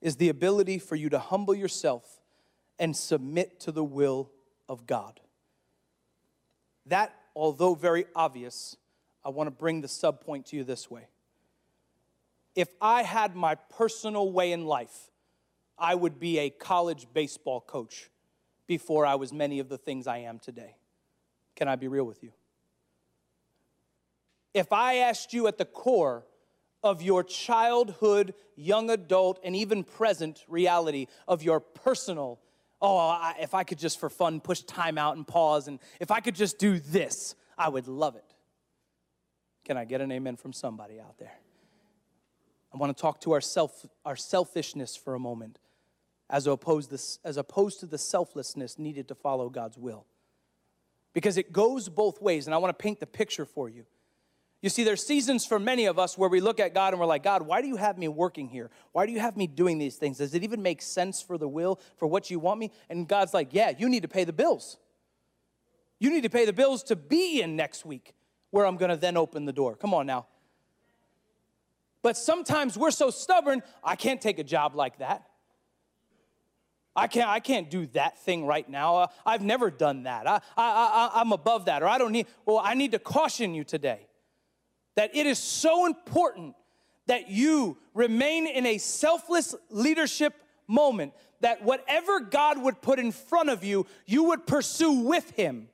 is 0.00 0.16
the 0.16 0.28
ability 0.28 0.78
for 0.78 0.96
you 0.96 1.08
to 1.08 1.18
humble 1.18 1.54
yourself 1.54 2.20
and 2.78 2.96
submit 2.96 3.60
to 3.60 3.72
the 3.72 3.84
will 3.84 4.30
of 4.68 4.86
God. 4.86 5.20
That, 6.86 7.14
although 7.34 7.74
very 7.74 8.06
obvious, 8.14 8.76
I 9.24 9.28
want 9.28 9.46
to 9.46 9.52
bring 9.52 9.80
the 9.80 9.88
subpoint 9.88 10.46
to 10.46 10.56
you 10.56 10.64
this 10.64 10.90
way. 10.90 11.06
If 12.54 12.68
I 12.80 13.02
had 13.02 13.36
my 13.36 13.54
personal 13.54 14.30
way 14.30 14.52
in 14.52 14.66
life, 14.66 15.10
I 15.78 15.94
would 15.94 16.18
be 16.18 16.38
a 16.38 16.50
college 16.50 17.06
baseball 17.14 17.60
coach 17.60 18.10
before 18.66 19.06
I 19.06 19.14
was 19.14 19.32
many 19.32 19.58
of 19.58 19.68
the 19.68 19.78
things 19.78 20.06
I 20.06 20.18
am 20.18 20.38
today. 20.38 20.76
Can 21.56 21.68
I 21.68 21.76
be 21.76 21.88
real 21.88 22.04
with 22.04 22.22
you? 22.22 22.32
If 24.54 24.72
I 24.72 24.96
asked 24.96 25.32
you 25.32 25.46
at 25.46 25.58
the 25.58 25.64
core 25.64 26.24
of 26.82 27.00
your 27.00 27.22
childhood, 27.22 28.34
young 28.56 28.90
adult, 28.90 29.40
and 29.44 29.54
even 29.56 29.84
present 29.84 30.44
reality 30.48 31.06
of 31.28 31.42
your 31.42 31.60
personal, 31.60 32.40
oh, 32.80 32.96
I, 32.96 33.36
if 33.40 33.54
I 33.54 33.64
could 33.64 33.78
just 33.78 34.00
for 34.00 34.10
fun 34.10 34.40
push 34.40 34.62
time 34.62 34.98
out 34.98 35.16
and 35.16 35.26
pause, 35.26 35.68
and 35.68 35.78
if 36.00 36.10
I 36.10 36.20
could 36.20 36.34
just 36.34 36.58
do 36.58 36.78
this, 36.78 37.34
I 37.56 37.68
would 37.68 37.86
love 37.86 38.16
it. 38.16 38.34
Can 39.64 39.76
I 39.76 39.84
get 39.84 40.00
an 40.00 40.10
amen 40.10 40.36
from 40.36 40.52
somebody 40.52 40.98
out 40.98 41.18
there? 41.18 41.32
I 42.74 42.78
want 42.78 42.96
to 42.96 43.00
talk 43.00 43.20
to 43.22 43.32
our, 43.32 43.40
self, 43.40 43.86
our 44.04 44.16
selfishness 44.16 44.96
for 44.96 45.14
a 45.14 45.18
moment 45.18 45.58
as 46.28 46.46
opposed, 46.46 46.92
as 47.24 47.36
opposed 47.36 47.80
to 47.80 47.86
the 47.86 47.98
selflessness 47.98 48.78
needed 48.78 49.06
to 49.08 49.14
follow 49.14 49.50
God's 49.50 49.76
will. 49.76 50.06
Because 51.12 51.36
it 51.36 51.52
goes 51.52 51.90
both 51.90 52.22
ways, 52.22 52.46
and 52.46 52.54
I 52.54 52.58
want 52.58 52.76
to 52.76 52.82
paint 52.82 52.98
the 52.98 53.06
picture 53.06 53.44
for 53.44 53.68
you. 53.68 53.84
You 54.62 54.70
see, 54.70 54.84
there's 54.84 55.04
seasons 55.04 55.44
for 55.44 55.58
many 55.58 55.86
of 55.86 55.98
us 55.98 56.16
where 56.16 56.30
we 56.30 56.40
look 56.40 56.60
at 56.60 56.72
God 56.72 56.92
and 56.92 57.00
we're 57.00 57.06
like, 57.06 57.24
God, 57.24 57.42
why 57.42 57.60
do 57.60 57.66
you 57.66 57.74
have 57.74 57.98
me 57.98 58.06
working 58.06 58.48
here? 58.48 58.70
Why 58.92 59.06
do 59.06 59.12
you 59.12 59.18
have 59.18 59.36
me 59.36 59.48
doing 59.48 59.76
these 59.78 59.96
things? 59.96 60.18
Does 60.18 60.34
it 60.34 60.44
even 60.44 60.62
make 60.62 60.80
sense 60.80 61.20
for 61.20 61.36
the 61.36 61.48
will, 61.48 61.80
for 61.96 62.06
what 62.06 62.30
you 62.30 62.38
want 62.38 62.60
me? 62.60 62.70
And 62.88 63.08
God's 63.08 63.34
like, 63.34 63.48
yeah, 63.50 63.72
you 63.76 63.88
need 63.88 64.02
to 64.02 64.08
pay 64.08 64.22
the 64.22 64.32
bills. 64.32 64.78
You 65.98 66.10
need 66.10 66.22
to 66.22 66.30
pay 66.30 66.46
the 66.46 66.52
bills 66.52 66.84
to 66.84 66.96
be 66.96 67.42
in 67.42 67.56
next 67.56 67.84
week 67.84 68.14
where 68.50 68.64
I'm 68.64 68.76
gonna 68.76 68.96
then 68.96 69.16
open 69.16 69.46
the 69.46 69.52
door. 69.52 69.74
Come 69.74 69.94
on 69.94 70.06
now. 70.06 70.26
But 72.00 72.16
sometimes 72.16 72.78
we're 72.78 72.90
so 72.92 73.10
stubborn, 73.10 73.64
I 73.82 73.96
can't 73.96 74.20
take 74.20 74.38
a 74.38 74.44
job 74.44 74.76
like 74.76 74.98
that. 74.98 75.24
I 76.94 77.08
can't, 77.08 77.28
I 77.28 77.40
can't 77.40 77.68
do 77.68 77.86
that 77.86 78.18
thing 78.18 78.46
right 78.46 78.68
now. 78.68 78.96
Uh, 78.96 79.06
I've 79.26 79.42
never 79.42 79.70
done 79.70 80.04
that. 80.04 80.28
I, 80.28 80.34
I, 80.34 80.40
I, 80.56 81.10
I'm 81.14 81.32
above 81.32 81.64
that, 81.64 81.82
or 81.82 81.88
I 81.88 81.98
don't 81.98 82.12
need, 82.12 82.26
well, 82.44 82.60
I 82.62 82.74
need 82.74 82.92
to 82.92 82.98
caution 82.98 83.54
you 83.54 83.64
today 83.64 84.06
that 84.96 85.14
it 85.14 85.26
is 85.26 85.38
so 85.38 85.86
important 85.86 86.54
that 87.06 87.30
you 87.30 87.78
remain 87.94 88.46
in 88.46 88.66
a 88.66 88.78
selfless 88.78 89.54
leadership 89.70 90.34
moment, 90.68 91.12
that 91.40 91.62
whatever 91.62 92.20
God 92.20 92.62
would 92.62 92.80
put 92.80 92.98
in 92.98 93.12
front 93.12 93.50
of 93.50 93.64
you, 93.64 93.86
you 94.06 94.24
would 94.24 94.46
pursue 94.46 94.92
with 95.02 95.30
Him 95.30 95.68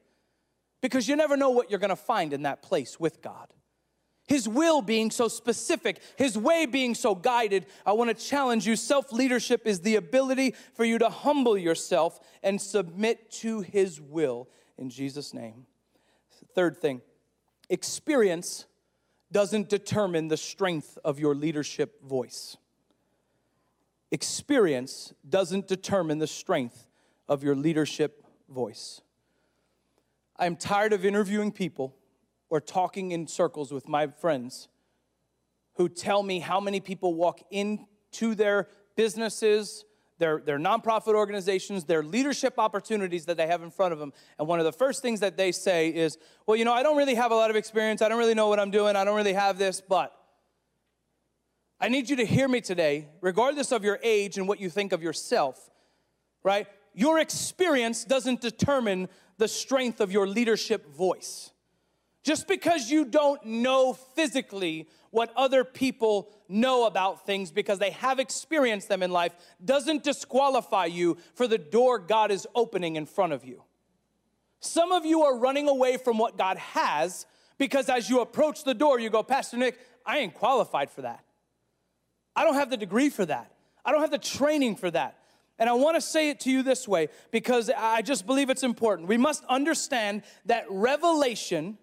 because 0.80 1.08
you 1.08 1.16
never 1.16 1.36
know 1.36 1.50
what 1.50 1.70
you're 1.70 1.78
gonna 1.78 1.96
find 1.96 2.32
in 2.32 2.42
that 2.42 2.62
place 2.62 2.98
with 2.98 3.20
God. 3.20 3.52
His 4.26 4.46
will 4.46 4.82
being 4.82 5.10
so 5.10 5.28
specific, 5.28 6.00
His 6.16 6.36
way 6.36 6.66
being 6.66 6.94
so 6.94 7.14
guided, 7.14 7.66
I 7.84 7.92
wanna 7.92 8.14
challenge 8.14 8.66
you. 8.66 8.76
Self 8.76 9.12
leadership 9.12 9.66
is 9.66 9.80
the 9.80 9.96
ability 9.96 10.54
for 10.74 10.84
you 10.84 10.98
to 10.98 11.08
humble 11.08 11.58
yourself 11.58 12.20
and 12.42 12.60
submit 12.60 13.30
to 13.32 13.60
His 13.60 14.00
will 14.00 14.48
in 14.76 14.90
Jesus' 14.90 15.34
name. 15.34 15.66
Third 16.54 16.78
thing, 16.78 17.02
experience 17.68 18.66
doesn't 19.30 19.68
determine 19.68 20.28
the 20.28 20.36
strength 20.36 20.98
of 21.04 21.18
your 21.18 21.34
leadership 21.34 22.02
voice. 22.02 22.56
Experience 24.10 25.12
doesn't 25.28 25.68
determine 25.68 26.18
the 26.18 26.26
strength 26.26 26.86
of 27.28 27.44
your 27.44 27.54
leadership 27.54 28.24
voice. 28.48 29.02
I'm 30.36 30.56
tired 30.56 30.92
of 30.92 31.04
interviewing 31.04 31.52
people 31.52 31.94
or 32.48 32.60
talking 32.60 33.10
in 33.10 33.26
circles 33.26 33.72
with 33.72 33.88
my 33.88 34.06
friends 34.06 34.68
who 35.74 35.88
tell 35.88 36.22
me 36.22 36.40
how 36.40 36.60
many 36.60 36.80
people 36.80 37.14
walk 37.14 37.40
into 37.50 38.34
their 38.34 38.68
businesses, 38.96 39.84
their, 40.18 40.40
their 40.40 40.58
nonprofit 40.58 41.14
organizations, 41.14 41.84
their 41.84 42.02
leadership 42.02 42.54
opportunities 42.58 43.24
that 43.26 43.36
they 43.36 43.46
have 43.46 43.62
in 43.62 43.70
front 43.70 43.92
of 43.92 43.98
them. 43.98 44.12
And 44.38 44.48
one 44.48 44.58
of 44.58 44.64
the 44.64 44.72
first 44.72 45.00
things 45.02 45.20
that 45.20 45.36
they 45.36 45.52
say 45.52 45.88
is, 45.88 46.18
Well, 46.46 46.56
you 46.56 46.64
know, 46.64 46.72
I 46.72 46.82
don't 46.82 46.96
really 46.96 47.14
have 47.14 47.30
a 47.30 47.34
lot 47.34 47.50
of 47.50 47.56
experience. 47.56 48.02
I 48.02 48.08
don't 48.08 48.18
really 48.18 48.34
know 48.34 48.48
what 48.48 48.60
I'm 48.60 48.70
doing. 48.70 48.96
I 48.96 49.04
don't 49.04 49.16
really 49.16 49.32
have 49.32 49.58
this, 49.58 49.80
but 49.80 50.12
I 51.80 51.88
need 51.88 52.10
you 52.10 52.16
to 52.16 52.26
hear 52.26 52.48
me 52.48 52.60
today, 52.60 53.08
regardless 53.20 53.70
of 53.70 53.84
your 53.84 54.00
age 54.02 54.36
and 54.36 54.48
what 54.48 54.60
you 54.60 54.68
think 54.68 54.92
of 54.92 55.02
yourself, 55.02 55.70
right? 56.42 56.66
Your 56.92 57.20
experience 57.20 58.04
doesn't 58.04 58.40
determine 58.40 59.08
the 59.36 59.46
strength 59.46 60.00
of 60.00 60.10
your 60.10 60.26
leadership 60.26 60.92
voice. 60.92 61.52
Just 62.24 62.48
because 62.48 62.90
you 62.90 63.04
don't 63.04 63.44
know 63.44 63.92
physically 63.92 64.88
what 65.10 65.32
other 65.36 65.64
people 65.64 66.30
know 66.48 66.86
about 66.86 67.26
things 67.26 67.50
because 67.50 67.78
they 67.78 67.90
have 67.90 68.18
experienced 68.18 68.88
them 68.88 69.02
in 69.02 69.10
life 69.10 69.34
doesn't 69.64 70.04
disqualify 70.04 70.86
you 70.86 71.16
for 71.34 71.46
the 71.46 71.58
door 71.58 71.98
God 71.98 72.30
is 72.30 72.46
opening 72.54 72.96
in 72.96 73.06
front 73.06 73.32
of 73.32 73.44
you. 73.44 73.62
Some 74.60 74.92
of 74.92 75.04
you 75.04 75.22
are 75.22 75.36
running 75.36 75.68
away 75.68 75.96
from 75.96 76.18
what 76.18 76.36
God 76.36 76.58
has 76.58 77.26
because 77.58 77.88
as 77.88 78.08
you 78.08 78.20
approach 78.20 78.64
the 78.64 78.74
door, 78.74 78.98
you 78.98 79.10
go, 79.10 79.22
Pastor 79.22 79.56
Nick, 79.56 79.78
I 80.04 80.18
ain't 80.18 80.34
qualified 80.34 80.90
for 80.90 81.02
that. 81.02 81.24
I 82.34 82.44
don't 82.44 82.54
have 82.54 82.70
the 82.70 82.76
degree 82.76 83.10
for 83.10 83.26
that. 83.26 83.52
I 83.84 83.92
don't 83.92 84.00
have 84.00 84.10
the 84.10 84.18
training 84.18 84.76
for 84.76 84.90
that. 84.90 85.18
And 85.58 85.68
I 85.68 85.72
want 85.72 85.96
to 85.96 86.00
say 86.00 86.30
it 86.30 86.40
to 86.40 86.50
you 86.50 86.62
this 86.62 86.86
way 86.86 87.08
because 87.32 87.68
I 87.76 88.02
just 88.02 88.26
believe 88.26 88.48
it's 88.48 88.62
important. 88.62 89.08
We 89.08 89.16
must 89.16 89.44
understand 89.48 90.22
that 90.46 90.66
revelation 90.70 91.78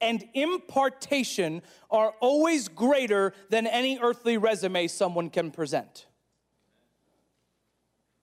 and 0.00 0.24
impartation 0.34 1.62
are 1.90 2.14
always 2.20 2.68
greater 2.68 3.32
than 3.48 3.66
any 3.66 3.98
earthly 3.98 4.36
resume 4.36 4.88
someone 4.88 5.30
can 5.30 5.50
present. 5.50 6.06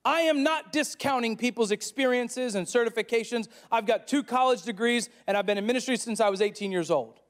I 0.05 0.21
am 0.21 0.43
not 0.43 0.73
discounting 0.73 1.37
people's 1.37 1.71
experiences 1.71 2.55
and 2.55 2.67
certifications. 2.67 3.47
I've 3.71 3.85
got 3.85 4.07
two 4.07 4.21
college 4.23 4.63
degrees 4.63 5.09
and 5.27 5.37
I've 5.37 5.45
been 5.45 5.57
in 5.57 5.65
ministry 5.65 5.95
since 5.95 6.19
I 6.19 6.29
was 6.29 6.41
18 6.41 6.71
years 6.71 6.91
old. 6.91 7.21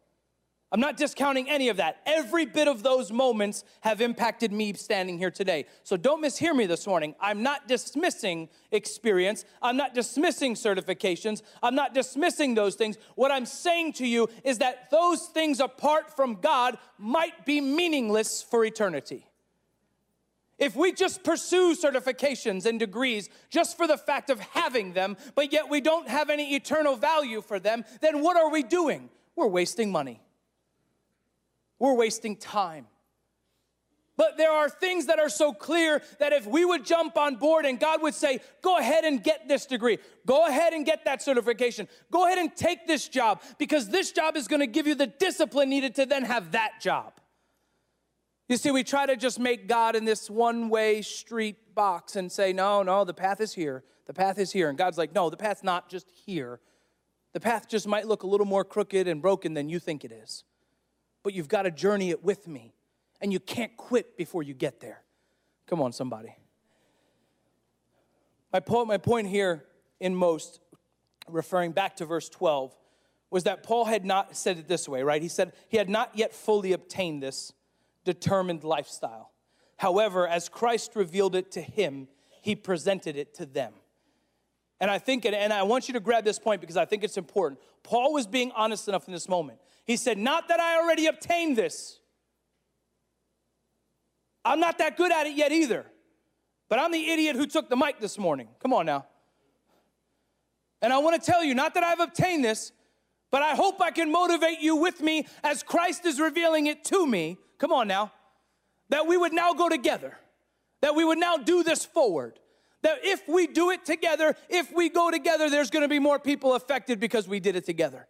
I'm 0.73 0.79
not 0.79 0.97
discounting 0.97 1.51
any 1.51 1.69
of 1.69 1.77
that. 1.77 2.01
Every 2.07 2.45
bit 2.45 2.67
of 2.67 2.81
those 2.81 3.11
moments 3.11 3.63
have 3.81 4.01
impacted 4.01 4.51
me 4.51 4.73
standing 4.73 5.19
here 5.19 5.29
today. 5.29 5.67
So 5.83 5.97
don't 5.97 6.23
mishear 6.23 6.55
me 6.55 6.65
this 6.65 6.87
morning. 6.87 7.13
I'm 7.19 7.43
not 7.43 7.67
dismissing 7.67 8.49
experience. 8.71 9.45
I'm 9.61 9.77
not 9.77 9.93
dismissing 9.93 10.55
certifications. 10.55 11.43
I'm 11.61 11.75
not 11.75 11.93
dismissing 11.93 12.55
those 12.55 12.73
things. 12.73 12.97
What 13.13 13.29
I'm 13.29 13.45
saying 13.45 13.93
to 13.93 14.07
you 14.07 14.29
is 14.43 14.57
that 14.57 14.89
those 14.89 15.27
things 15.27 15.59
apart 15.59 16.15
from 16.15 16.41
God 16.41 16.79
might 16.97 17.45
be 17.45 17.61
meaningless 17.61 18.41
for 18.41 18.65
eternity. 18.65 19.27
If 20.57 20.75
we 20.75 20.91
just 20.91 21.23
pursue 21.23 21.75
certifications 21.75 22.65
and 22.65 22.79
degrees 22.79 23.29
just 23.51 23.77
for 23.77 23.85
the 23.85 23.97
fact 23.97 24.31
of 24.31 24.39
having 24.39 24.93
them, 24.93 25.17
but 25.35 25.53
yet 25.53 25.69
we 25.69 25.81
don't 25.81 26.07
have 26.07 26.31
any 26.31 26.55
eternal 26.55 26.95
value 26.95 27.43
for 27.43 27.59
them, 27.59 27.85
then 28.01 28.23
what 28.23 28.37
are 28.37 28.49
we 28.49 28.63
doing? 28.63 29.11
We're 29.35 29.45
wasting 29.45 29.91
money 29.91 30.19
we're 31.83 31.93
wasting 31.93 32.37
time. 32.37 32.87
But 34.15 34.37
there 34.37 34.53
are 34.53 34.69
things 34.69 35.07
that 35.07 35.19
are 35.19 35.27
so 35.27 35.51
clear 35.51 36.01
that 36.19 36.31
if 36.31 36.47
we 36.47 36.63
would 36.63 36.85
jump 36.85 37.17
on 37.17 37.35
board 37.35 37.65
and 37.65 37.77
God 37.77 38.01
would 38.01 38.13
say, 38.13 38.39
go 38.61 38.77
ahead 38.77 39.03
and 39.03 39.21
get 39.21 39.49
this 39.49 39.65
degree, 39.65 39.97
go 40.25 40.47
ahead 40.47 40.71
and 40.71 40.85
get 40.85 41.03
that 41.03 41.21
certification, 41.21 41.89
go 42.09 42.25
ahead 42.25 42.37
and 42.37 42.55
take 42.55 42.87
this 42.87 43.09
job, 43.09 43.41
because 43.57 43.89
this 43.89 44.13
job 44.13 44.37
is 44.37 44.47
gonna 44.47 44.65
give 44.65 44.87
you 44.87 44.95
the 44.95 45.07
discipline 45.07 45.69
needed 45.69 45.93
to 45.95 46.05
then 46.05 46.23
have 46.23 46.53
that 46.53 46.79
job. 46.79 47.19
You 48.47 48.55
see, 48.55 48.71
we 48.71 48.85
try 48.85 49.05
to 49.05 49.17
just 49.17 49.37
make 49.37 49.67
God 49.67 49.97
in 49.97 50.05
this 50.05 50.29
one 50.29 50.69
way 50.69 51.01
street 51.01 51.75
box 51.75 52.15
and 52.15 52.31
say, 52.31 52.53
no, 52.53 52.81
no, 52.81 53.03
the 53.03 53.13
path 53.13 53.41
is 53.41 53.53
here, 53.53 53.83
the 54.05 54.13
path 54.13 54.39
is 54.39 54.53
here. 54.53 54.69
And 54.69 54.77
God's 54.77 54.97
like, 54.97 55.13
no, 55.13 55.29
the 55.29 55.35
path's 55.35 55.63
not 55.63 55.89
just 55.89 56.09
here. 56.25 56.61
The 57.33 57.41
path 57.41 57.67
just 57.67 57.89
might 57.89 58.07
look 58.07 58.23
a 58.23 58.27
little 58.27 58.45
more 58.45 58.63
crooked 58.63 59.05
and 59.05 59.21
broken 59.21 59.53
than 59.53 59.67
you 59.67 59.79
think 59.79 60.05
it 60.05 60.13
is 60.13 60.45
but 61.23 61.33
you've 61.33 61.47
got 61.47 61.63
to 61.63 61.71
journey 61.71 62.11
it 62.11 62.23
with 62.23 62.47
me. 62.47 62.73
And 63.21 63.31
you 63.31 63.39
can't 63.39 63.75
quit 63.77 64.17
before 64.17 64.43
you 64.43 64.53
get 64.53 64.81
there. 64.81 65.01
Come 65.65 65.81
on, 65.81 65.93
somebody. 65.93 66.35
My 68.51 68.59
point, 68.59 68.87
my 68.87 68.97
point 68.97 69.27
here 69.27 69.63
in 69.99 70.13
most, 70.13 70.59
referring 71.29 71.71
back 71.71 71.95
to 71.97 72.05
verse 72.05 72.27
12, 72.29 72.75
was 73.31 73.45
that 73.45 73.63
Paul 73.63 73.85
had 73.85 74.05
not 74.05 74.35
said 74.35 74.59
it 74.59 74.67
this 74.67 74.87
way, 74.87 75.01
right? 75.01 75.21
He 75.21 75.29
said 75.29 75.53
he 75.69 75.77
had 75.77 75.89
not 75.89 76.11
yet 76.13 76.33
fully 76.33 76.73
obtained 76.73 77.23
this 77.23 77.53
determined 78.03 78.63
lifestyle. 78.63 79.31
However, 79.77 80.27
as 80.27 80.49
Christ 80.49 80.91
revealed 80.95 81.35
it 81.35 81.51
to 81.53 81.61
him, 81.61 82.07
he 82.41 82.55
presented 82.55 83.15
it 83.15 83.33
to 83.35 83.45
them. 83.45 83.73
And 84.79 84.91
I 84.91 84.99
think, 84.99 85.25
and 85.25 85.53
I 85.53 85.63
want 85.63 85.87
you 85.87 85.93
to 85.93 85.99
grab 85.99 86.25
this 86.25 86.37
point 86.37 86.59
because 86.59 86.77
I 86.77 86.85
think 86.85 87.03
it's 87.03 87.17
important. 87.17 87.61
Paul 87.83 88.13
was 88.13 88.27
being 88.27 88.51
honest 88.51 88.87
enough 88.87 89.07
in 89.07 89.13
this 89.13 89.29
moment. 89.29 89.59
He 89.85 89.97
said, 89.97 90.17
Not 90.17 90.47
that 90.47 90.59
I 90.59 90.81
already 90.81 91.07
obtained 91.07 91.57
this. 91.57 91.99
I'm 94.45 94.59
not 94.59 94.77
that 94.79 94.97
good 94.97 95.11
at 95.11 95.27
it 95.27 95.35
yet 95.35 95.51
either. 95.51 95.85
But 96.69 96.79
I'm 96.79 96.91
the 96.91 97.09
idiot 97.09 97.35
who 97.35 97.45
took 97.45 97.69
the 97.69 97.75
mic 97.75 97.99
this 97.99 98.17
morning. 98.17 98.47
Come 98.61 98.73
on 98.73 98.85
now. 98.85 99.05
And 100.81 100.91
I 100.91 100.97
want 100.97 101.21
to 101.21 101.31
tell 101.31 101.43
you, 101.43 101.53
not 101.53 101.75
that 101.75 101.83
I've 101.83 101.99
obtained 101.99 102.43
this, 102.43 102.71
but 103.31 103.41
I 103.41 103.55
hope 103.55 103.81
I 103.81 103.91
can 103.91 104.11
motivate 104.11 104.59
you 104.59 104.75
with 104.75 105.01
me 105.01 105.27
as 105.43 105.63
Christ 105.63 106.05
is 106.05 106.19
revealing 106.19 106.67
it 106.67 106.83
to 106.85 107.07
me. 107.07 107.37
Come 107.57 107.71
on 107.71 107.87
now. 107.87 108.11
That 108.89 109.07
we 109.07 109.17
would 109.17 109.33
now 109.33 109.53
go 109.53 109.69
together, 109.69 110.17
that 110.81 110.93
we 110.93 111.05
would 111.05 111.17
now 111.17 111.37
do 111.37 111.63
this 111.63 111.85
forward. 111.85 112.39
That 112.81 112.99
if 113.01 113.27
we 113.29 113.47
do 113.47 113.71
it 113.71 113.85
together, 113.85 114.35
if 114.49 114.73
we 114.73 114.89
go 114.89 115.09
together, 115.09 115.49
there's 115.49 115.69
gonna 115.69 115.87
be 115.87 115.99
more 115.99 116.19
people 116.19 116.53
affected 116.53 116.99
because 116.99 117.27
we 117.27 117.39
did 117.39 117.55
it 117.55 117.65
together. 117.65 118.07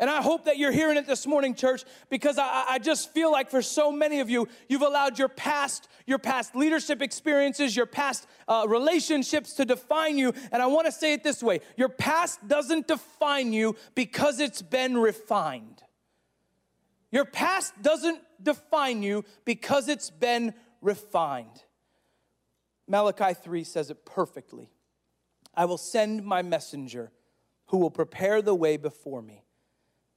And 0.00 0.10
I 0.10 0.22
hope 0.22 0.46
that 0.46 0.58
you're 0.58 0.72
hearing 0.72 0.96
it 0.96 1.06
this 1.06 1.24
morning, 1.24 1.54
church, 1.54 1.84
because 2.10 2.36
I, 2.36 2.64
I, 2.70 2.78
just 2.80 3.12
feel 3.12 3.30
like 3.30 3.48
for 3.48 3.62
so 3.62 3.92
many 3.92 4.18
of 4.18 4.28
you, 4.28 4.48
you've 4.68 4.82
allowed 4.82 5.20
your 5.20 5.28
past, 5.28 5.88
your 6.04 6.18
past 6.18 6.56
leadership 6.56 7.00
experiences, 7.00 7.76
your 7.76 7.86
past 7.86 8.26
uh, 8.48 8.66
relationships 8.68 9.52
to 9.54 9.64
define 9.64 10.18
you. 10.18 10.32
And 10.50 10.60
I 10.60 10.66
want 10.66 10.86
to 10.86 10.92
say 10.92 11.12
it 11.12 11.22
this 11.22 11.44
way: 11.44 11.60
your 11.76 11.88
past 11.88 12.46
doesn't 12.48 12.88
define 12.88 13.52
you 13.52 13.76
because 13.94 14.40
it's 14.40 14.62
been 14.62 14.98
refined. 14.98 15.84
Your 17.12 17.24
past 17.24 17.80
doesn't 17.80 18.20
define 18.42 19.04
you 19.04 19.24
because 19.44 19.88
it's 19.88 20.10
been 20.10 20.54
refined. 20.80 21.62
Malachi 22.88 23.34
3 23.34 23.62
says 23.62 23.90
it 23.90 24.04
perfectly. 24.04 24.70
I 25.54 25.66
will 25.66 25.78
send 25.78 26.24
my 26.24 26.42
messenger 26.42 27.12
who 27.66 27.78
will 27.78 27.92
prepare 27.92 28.42
the 28.42 28.56
way 28.56 28.76
before 28.76 29.22
me. 29.22 29.43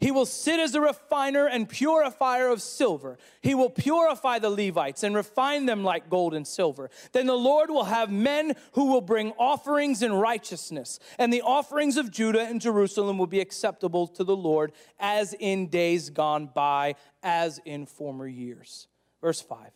He 0.00 0.12
will 0.12 0.26
sit 0.26 0.60
as 0.60 0.74
a 0.76 0.80
refiner 0.80 1.46
and 1.46 1.68
purifier 1.68 2.48
of 2.48 2.62
silver. 2.62 3.18
He 3.40 3.54
will 3.54 3.70
purify 3.70 4.38
the 4.38 4.50
Levites 4.50 5.02
and 5.02 5.14
refine 5.14 5.66
them 5.66 5.82
like 5.82 6.08
gold 6.08 6.34
and 6.34 6.46
silver. 6.46 6.88
Then 7.12 7.26
the 7.26 7.34
Lord 7.34 7.68
will 7.68 7.84
have 7.84 8.10
men 8.10 8.54
who 8.72 8.86
will 8.86 9.00
bring 9.00 9.32
offerings 9.32 10.02
in 10.02 10.12
righteousness, 10.12 11.00
and 11.18 11.32
the 11.32 11.42
offerings 11.42 11.96
of 11.96 12.12
Judah 12.12 12.42
and 12.42 12.60
Jerusalem 12.60 13.18
will 13.18 13.26
be 13.26 13.40
acceptable 13.40 14.06
to 14.08 14.22
the 14.22 14.36
Lord 14.36 14.72
as 15.00 15.34
in 15.34 15.66
days 15.66 16.10
gone 16.10 16.48
by, 16.54 16.94
as 17.22 17.60
in 17.64 17.84
former 17.84 18.28
years. 18.28 18.86
Verse 19.20 19.40
5 19.40 19.72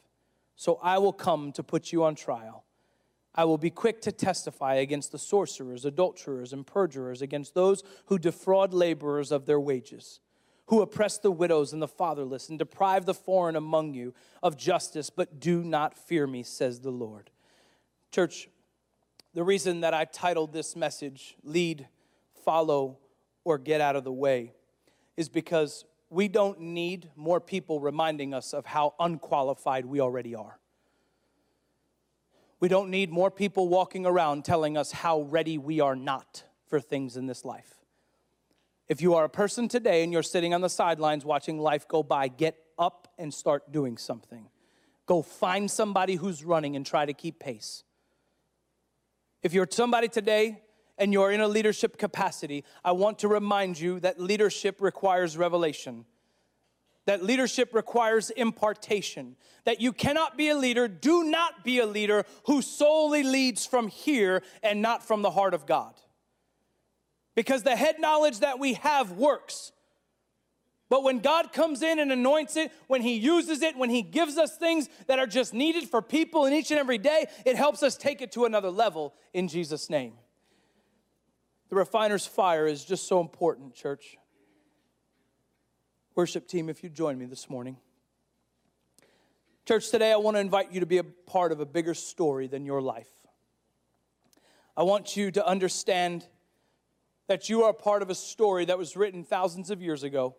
So 0.54 0.78
I 0.82 0.98
will 0.98 1.12
come 1.12 1.50
to 1.52 1.64
put 1.64 1.90
you 1.90 2.04
on 2.04 2.14
trial 2.14 2.64
I 3.34 3.44
will 3.44 3.58
be 3.58 3.70
quick 3.70 4.02
to 4.02 4.12
testify 4.12 4.74
against 4.74 5.12
the 5.12 5.18
sorcerers, 5.18 5.84
adulterers, 5.84 6.52
and 6.52 6.66
perjurers, 6.66 7.22
against 7.22 7.54
those 7.54 7.82
who 8.06 8.18
defraud 8.18 8.74
laborers 8.74 9.32
of 9.32 9.46
their 9.46 9.60
wages, 9.60 10.20
who 10.66 10.82
oppress 10.82 11.18
the 11.18 11.30
widows 11.30 11.72
and 11.72 11.80
the 11.80 11.88
fatherless, 11.88 12.48
and 12.48 12.58
deprive 12.58 13.06
the 13.06 13.14
foreign 13.14 13.56
among 13.56 13.94
you 13.94 14.12
of 14.42 14.56
justice, 14.56 15.08
but 15.08 15.40
do 15.40 15.64
not 15.64 15.96
fear 15.96 16.26
me, 16.26 16.42
says 16.42 16.80
the 16.80 16.90
Lord. 16.90 17.30
Church, 18.10 18.48
the 19.32 19.44
reason 19.44 19.80
that 19.80 19.94
I 19.94 20.04
titled 20.04 20.52
this 20.52 20.76
message, 20.76 21.36
Lead, 21.42 21.88
Follow, 22.44 22.98
or 23.44 23.56
Get 23.56 23.80
Out 23.80 23.96
of 23.96 24.04
the 24.04 24.12
Way, 24.12 24.52
is 25.16 25.30
because 25.30 25.86
we 26.10 26.28
don't 26.28 26.60
need 26.60 27.08
more 27.16 27.40
people 27.40 27.80
reminding 27.80 28.34
us 28.34 28.52
of 28.52 28.66
how 28.66 28.94
unqualified 29.00 29.86
we 29.86 30.00
already 30.00 30.34
are. 30.34 30.58
We 32.62 32.68
don't 32.68 32.90
need 32.90 33.11
more 33.11 33.33
people 33.33 33.68
walking 33.68 34.07
around 34.07 34.44
telling 34.44 34.77
us 34.77 34.92
how 34.92 35.22
ready 35.22 35.59
we 35.59 35.81
are 35.81 35.96
not 35.96 36.44
for 36.68 36.79
things 36.79 37.16
in 37.16 37.27
this 37.27 37.44
life. 37.44 37.75
If 38.87 39.03
you 39.03 39.16
are 39.16 39.25
a 39.25 39.29
person 39.29 39.66
today 39.66 40.05
and 40.05 40.12
you're 40.12 40.22
sitting 40.22 40.55
on 40.55 40.61
the 40.61 40.68
sidelines 40.68 41.25
watching 41.25 41.59
life 41.59 41.88
go 41.88 42.05
by, 42.05 42.29
get 42.29 42.57
up 42.79 43.09
and 43.18 43.35
start 43.35 43.72
doing 43.72 43.98
something. 43.98 44.46
Go 45.07 45.22
find 45.22 45.68
somebody 45.68 46.14
who's 46.14 46.44
running 46.44 46.77
and 46.77 46.87
try 46.87 47.05
to 47.05 47.12
keep 47.12 47.40
pace. 47.40 47.83
If 49.42 49.53
you're 49.53 49.66
somebody 49.68 50.07
today 50.07 50.62
and 50.96 51.12
you're 51.12 51.33
in 51.33 51.40
a 51.40 51.48
leadership 51.48 51.98
capacity, 51.98 52.62
I 52.85 52.92
want 52.92 53.18
to 53.18 53.29
remind 53.29 53.81
you 53.81 53.98
that 53.98 54.20
leadership 54.20 54.81
requires 54.81 55.37
revelation 55.37 56.05
that 57.06 57.24
leadership 57.24 57.74
requires 57.74 58.30
impartation. 58.30 59.36
That 59.64 59.80
you 59.80 59.92
cannot 59.92 60.36
be 60.36 60.48
a 60.48 60.56
leader, 60.56 60.88
do 60.88 61.24
not 61.24 61.64
be 61.64 61.78
a 61.78 61.86
leader 61.86 62.24
who 62.46 62.62
solely 62.62 63.22
leads 63.22 63.66
from 63.66 63.88
here 63.88 64.42
and 64.62 64.82
not 64.82 65.06
from 65.06 65.22
the 65.22 65.30
heart 65.30 65.54
of 65.54 65.66
God. 65.66 65.94
Because 67.34 67.62
the 67.62 67.76
head 67.76 67.96
knowledge 67.98 68.40
that 68.40 68.58
we 68.58 68.74
have 68.74 69.12
works. 69.12 69.72
But 70.88 71.04
when 71.04 71.20
God 71.20 71.54
comes 71.54 71.80
in 71.80 71.98
and 71.98 72.12
anoints 72.12 72.56
it, 72.56 72.70
when 72.86 73.00
He 73.00 73.14
uses 73.14 73.62
it, 73.62 73.76
when 73.76 73.88
He 73.88 74.02
gives 74.02 74.36
us 74.36 74.56
things 74.58 74.90
that 75.06 75.18
are 75.18 75.26
just 75.26 75.54
needed 75.54 75.88
for 75.88 76.02
people 76.02 76.44
in 76.44 76.52
each 76.52 76.70
and 76.70 76.78
every 76.78 76.98
day, 76.98 77.26
it 77.46 77.56
helps 77.56 77.82
us 77.82 77.96
take 77.96 78.20
it 78.20 78.32
to 78.32 78.44
another 78.44 78.70
level 78.70 79.14
in 79.32 79.48
Jesus' 79.48 79.88
name. 79.88 80.12
The 81.70 81.76
refiner's 81.76 82.26
fire 82.26 82.66
is 82.66 82.84
just 82.84 83.08
so 83.08 83.20
important, 83.20 83.74
church. 83.74 84.18
Worship 86.14 86.46
team, 86.46 86.68
if 86.68 86.85
you 86.85 86.90
join 86.90 87.18
me 87.18 87.25
this 87.25 87.48
morning. 87.48 87.79
Church, 89.66 89.90
today 89.90 90.12
I 90.12 90.16
want 90.16 90.37
to 90.37 90.42
invite 90.42 90.70
you 90.70 90.81
to 90.81 90.87
be 90.87 90.98
a 90.98 91.05
part 91.05 91.53
of 91.53 91.61
a 91.61 91.64
bigger 91.64 91.94
story 91.94 92.48
than 92.48 92.66
your 92.66 92.83
life. 92.83 93.09
I 94.77 94.83
want 94.83 95.16
you 95.16 95.31
to 95.31 95.46
understand 95.46 96.27
that 97.29 97.48
you 97.48 97.62
are 97.62 97.72
part 97.72 98.03
of 98.03 98.11
a 98.11 98.14
story 98.14 98.66
that 98.66 98.77
was 98.77 98.94
written 98.94 99.25
thousands 99.25 99.70
of 99.70 99.81
years 99.81 100.03
ago 100.03 100.37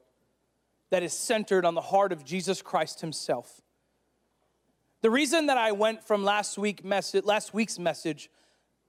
that 0.92 1.02
is 1.02 1.12
centered 1.12 1.66
on 1.66 1.74
the 1.74 1.82
heart 1.82 2.12
of 2.12 2.24
Jesus 2.24 2.62
Christ 2.62 3.02
himself. 3.02 3.60
The 5.02 5.10
reason 5.10 5.48
that 5.48 5.58
I 5.58 5.72
went 5.72 6.04
from 6.04 6.24
last, 6.24 6.56
week 6.60 6.82
last 6.84 7.52
week's 7.52 7.80
message 7.80 8.30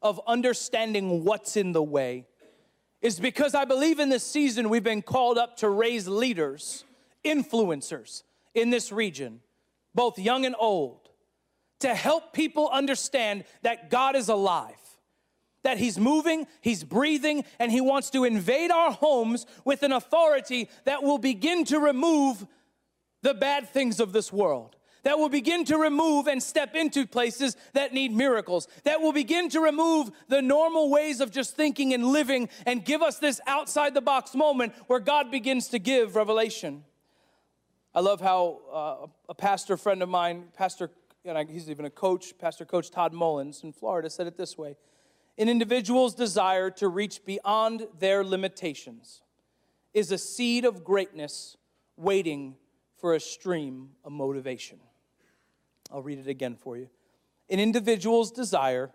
of 0.03 0.21
understanding 0.27 1.25
what's 1.25 1.57
in 1.57 1.73
the 1.73 1.83
way 1.83 2.27
is 3.05 3.21
because 3.21 3.55
I 3.55 3.67
believe 3.67 4.01
in 4.01 4.09
this 4.09 4.25
season 4.25 4.71
we've 4.71 4.83
been 4.83 5.03
called 5.03 5.37
up 5.37 5.59
to 5.59 5.69
raise 5.69 6.09
leaders, 6.09 6.85
influencers 7.23 8.23
in 8.55 8.71
this 8.71 8.91
region, 8.91 9.41
both 9.95 10.19
young 10.19 10.47
and 10.47 10.57
old, 10.59 11.11
to 11.81 11.95
help 11.95 12.33
people 12.33 12.71
understand 12.73 13.45
that 13.61 13.91
God 13.91 14.17
is 14.17 14.31
alive, 14.31 14.81
that 15.65 15.77
He's 15.77 15.99
moving, 15.99 16.47
He's 16.63 16.83
breathing, 16.83 17.45
and 17.59 17.71
He 17.71 17.83
wants 17.83 18.09
to 18.11 18.25
invade 18.25 18.71
our 18.71 18.91
homes 18.91 19.45
with 19.67 19.83
an 19.83 19.93
authority 19.93 20.71
that 20.85 21.03
will 21.03 21.19
begin 21.19 21.67
to 21.67 21.79
remove 21.79 22.47
the 23.21 23.35
bad 23.35 23.69
things 23.69 24.01
of 24.01 24.15
this 24.15 24.33
world 24.33 24.77
that 25.05 25.19
will 25.19 25.29
begin 25.29 25.65
to 25.67 25.79
remove 25.79 26.27
and 26.27 26.43
step 26.43 26.75
into 26.75 27.07
places 27.07 27.57
that 27.73 27.95
need 27.95 28.13
miracles, 28.13 28.69
that 28.83 29.01
will 29.01 29.13
begin 29.13 29.49
to 29.51 29.61
remove 29.61 30.11
the 30.29 30.43
normal 30.43 30.91
ways 30.91 31.21
of 31.21 31.31
just 31.31 31.57
thinking 31.57 31.95
and 31.95 32.05
living 32.07 32.49
and 32.67 32.85
give 32.85 33.03
us 33.03 33.19
this 33.19 33.41
outside 33.47 33.95
the 33.95 34.01
box 34.01 34.35
moment 34.35 34.75
where 34.87 35.01
God 35.01 35.31
begins 35.31 35.69
to 35.69 35.79
give 35.79 36.17
revelation. 36.17 36.85
I 37.95 38.01
love 38.01 38.21
how 38.21 38.61
uh, 38.73 39.07
a 39.29 39.35
pastor 39.35 39.77
friend 39.77 40.03
of 40.03 40.09
mine, 40.09 40.47
Pastor, 40.57 40.91
and 41.25 41.49
he's 41.49 41.71
even 41.71 41.85
a 41.85 41.91
coach, 41.91 42.37
Pastor 42.39 42.65
Coach 42.65 42.91
Todd 42.91 43.13
Mullins 43.13 43.63
in 43.63 43.73
Florida, 43.73 44.11
said 44.11 44.27
it 44.27 44.37
this 44.37 44.59
way 44.59 44.77
An 45.39 45.49
individual's 45.49 46.15
desire 46.15 46.71
to 46.73 46.89
reach 46.89 47.25
beyond 47.25 47.87
their 47.99 48.25
limitations 48.25 49.23
is 49.93 50.11
a 50.11 50.19
seed 50.19 50.65
of 50.65 50.83
greatness 50.83 51.57
waiting 51.97 52.57
for 52.97 53.15
a 53.15 53.21
stream 53.21 53.91
of 54.05 54.11
motivation. 54.11 54.81
I'll 55.95 56.03
read 56.03 56.19
it 56.19 56.27
again 56.27 56.57
for 56.57 56.77
you. 56.77 56.89
An 57.49 57.61
individual's 57.61 58.33
desire 58.33 58.91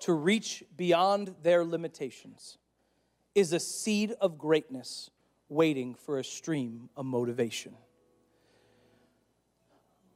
to 0.00 0.14
reach 0.14 0.64
beyond 0.74 1.34
their 1.42 1.62
limitations 1.62 2.56
is 3.34 3.52
a 3.52 3.60
seed 3.60 4.14
of 4.18 4.38
greatness 4.38 5.10
waiting 5.50 5.94
for 5.94 6.18
a 6.18 6.24
stream 6.24 6.88
of 6.96 7.04
motivation. 7.04 7.74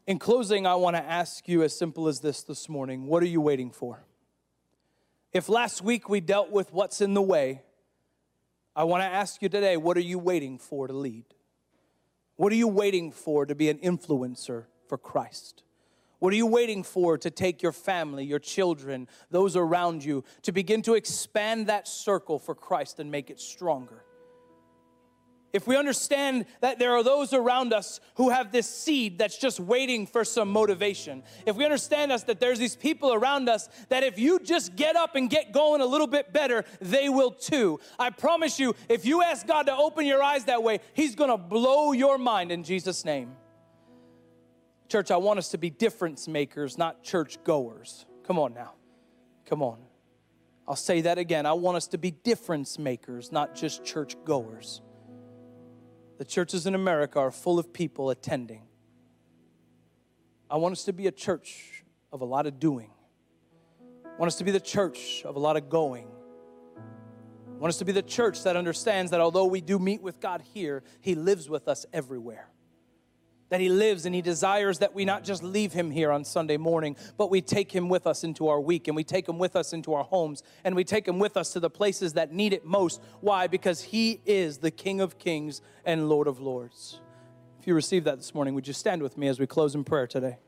In 0.06 0.18
closing, 0.18 0.66
I 0.66 0.76
want 0.76 0.96
to 0.96 1.02
ask 1.02 1.46
you 1.48 1.62
as 1.62 1.76
simple 1.76 2.08
as 2.08 2.20
this 2.20 2.42
this 2.42 2.66
morning 2.66 3.06
what 3.06 3.22
are 3.22 3.28
you 3.28 3.42
waiting 3.42 3.70
for? 3.70 4.02
If 5.34 5.50
last 5.50 5.82
week 5.82 6.08
we 6.08 6.20
dealt 6.20 6.50
with 6.50 6.72
what's 6.72 7.02
in 7.02 7.12
the 7.12 7.20
way, 7.20 7.60
I 8.74 8.84
want 8.84 9.02
to 9.02 9.06
ask 9.06 9.42
you 9.42 9.50
today 9.50 9.76
what 9.76 9.98
are 9.98 10.00
you 10.00 10.18
waiting 10.18 10.56
for 10.56 10.86
to 10.86 10.94
lead? 10.94 11.26
What 12.36 12.52
are 12.52 12.56
you 12.56 12.68
waiting 12.68 13.12
for 13.12 13.44
to 13.44 13.54
be 13.54 13.68
an 13.68 13.78
influencer 13.80 14.64
for 14.88 14.96
Christ? 14.96 15.62
What 16.18 16.32
are 16.32 16.36
you 16.36 16.46
waiting 16.46 16.82
for 16.82 17.18
to 17.18 17.30
take 17.30 17.62
your 17.62 17.72
family, 17.72 18.24
your 18.24 18.38
children, 18.38 19.08
those 19.30 19.56
around 19.56 20.04
you, 20.04 20.24
to 20.42 20.52
begin 20.52 20.82
to 20.82 20.94
expand 20.94 21.66
that 21.66 21.86
circle 21.86 22.38
for 22.38 22.54
Christ 22.54 22.98
and 23.00 23.10
make 23.10 23.30
it 23.30 23.40
stronger? 23.40 24.06
if 25.56 25.66
we 25.66 25.74
understand 25.74 26.44
that 26.60 26.78
there 26.78 26.92
are 26.92 27.02
those 27.02 27.32
around 27.32 27.72
us 27.72 27.98
who 28.16 28.28
have 28.28 28.52
this 28.52 28.68
seed 28.68 29.18
that's 29.18 29.38
just 29.38 29.58
waiting 29.58 30.06
for 30.06 30.22
some 30.22 30.50
motivation, 30.50 31.22
if 31.46 31.56
we 31.56 31.64
understand 31.64 32.12
us 32.12 32.24
that 32.24 32.38
there's 32.38 32.58
these 32.58 32.76
people 32.76 33.14
around 33.14 33.48
us 33.48 33.68
that 33.88 34.04
if 34.04 34.18
you 34.18 34.38
just 34.38 34.76
get 34.76 34.96
up 34.96 35.16
and 35.16 35.30
get 35.30 35.52
going 35.52 35.80
a 35.80 35.86
little 35.86 36.06
bit 36.06 36.30
better, 36.32 36.64
they 36.80 37.08
will 37.08 37.30
too. 37.30 37.80
I 37.98 38.10
promise 38.10 38.60
you, 38.60 38.74
if 38.90 39.06
you 39.06 39.22
ask 39.22 39.46
God 39.46 39.64
to 39.66 39.74
open 39.74 40.04
your 40.04 40.22
eyes 40.22 40.44
that 40.44 40.62
way, 40.62 40.80
He's 40.92 41.14
gonna 41.14 41.38
blow 41.38 41.92
your 41.92 42.18
mind 42.18 42.52
in 42.52 42.62
Jesus' 42.62 43.04
name. 43.04 43.34
Church, 44.88 45.10
I 45.10 45.16
want 45.16 45.38
us 45.38 45.48
to 45.50 45.58
be 45.58 45.68
difference 45.68 46.28
makers, 46.28 46.78
not 46.78 47.02
church 47.02 47.42
goers. 47.42 48.06
Come 48.24 48.38
on 48.38 48.54
now. 48.54 48.74
Come 49.46 49.62
on. 49.62 49.78
I'll 50.68 50.76
say 50.76 51.00
that 51.02 51.18
again. 51.18 51.44
I 51.46 51.52
want 51.54 51.76
us 51.76 51.88
to 51.88 51.98
be 51.98 52.10
difference 52.10 52.78
makers, 52.78 53.32
not 53.32 53.54
just 53.54 53.84
church 53.84 54.16
goers. 54.24 54.80
The 56.18 56.24
churches 56.24 56.66
in 56.66 56.74
America 56.74 57.18
are 57.18 57.30
full 57.30 57.58
of 57.58 57.72
people 57.72 58.10
attending. 58.10 58.62
I 60.48 60.56
want 60.56 60.72
us 60.72 60.84
to 60.84 60.92
be 60.92 61.08
a 61.08 61.12
church 61.12 61.84
of 62.12 62.20
a 62.20 62.24
lot 62.24 62.46
of 62.46 62.60
doing. 62.60 62.90
I 64.04 64.18
want 64.18 64.28
us 64.28 64.36
to 64.36 64.44
be 64.44 64.52
the 64.52 64.60
church 64.60 65.22
of 65.24 65.36
a 65.36 65.38
lot 65.38 65.56
of 65.56 65.68
going. 65.68 66.08
I 66.76 67.58
want 67.58 67.70
us 67.70 67.78
to 67.78 67.84
be 67.84 67.92
the 67.92 68.02
church 68.02 68.44
that 68.44 68.56
understands 68.56 69.10
that 69.10 69.20
although 69.20 69.46
we 69.46 69.60
do 69.60 69.78
meet 69.78 70.00
with 70.00 70.20
God 70.20 70.42
here, 70.54 70.84
He 71.00 71.14
lives 71.14 71.50
with 71.50 71.68
us 71.68 71.86
everywhere 71.92 72.50
that 73.48 73.60
He 73.60 73.68
lives 73.68 74.06
and 74.06 74.14
He 74.14 74.22
desires 74.22 74.78
that 74.78 74.94
we 74.94 75.04
not 75.04 75.24
just 75.24 75.42
leave 75.42 75.72
Him 75.72 75.90
here 75.90 76.10
on 76.10 76.24
Sunday 76.24 76.56
morning, 76.56 76.96
but 77.16 77.30
we 77.30 77.40
take 77.40 77.72
Him 77.72 77.88
with 77.88 78.06
us 78.06 78.24
into 78.24 78.48
our 78.48 78.60
week 78.60 78.88
and 78.88 78.96
we 78.96 79.04
take 79.04 79.28
Him 79.28 79.38
with 79.38 79.56
us 79.56 79.72
into 79.72 79.94
our 79.94 80.04
homes 80.04 80.42
and 80.64 80.74
we 80.74 80.84
take 80.84 81.06
Him 81.06 81.18
with 81.18 81.36
us 81.36 81.52
to 81.52 81.60
the 81.60 81.70
places 81.70 82.14
that 82.14 82.32
need 82.32 82.52
it 82.52 82.64
most. 82.64 83.00
Why? 83.20 83.46
Because 83.46 83.82
He 83.82 84.20
is 84.26 84.58
the 84.58 84.70
King 84.70 85.00
of 85.00 85.18
Kings 85.18 85.60
and 85.84 86.08
Lord 86.08 86.26
of 86.26 86.40
Lords. 86.40 87.00
If 87.60 87.66
you 87.66 87.74
receive 87.74 88.04
that 88.04 88.16
this 88.16 88.34
morning, 88.34 88.54
would 88.54 88.66
you 88.66 88.72
stand 88.72 89.02
with 89.02 89.18
me 89.18 89.28
as 89.28 89.40
we 89.40 89.46
close 89.46 89.74
in 89.74 89.84
prayer 89.84 90.06
today? 90.06 90.38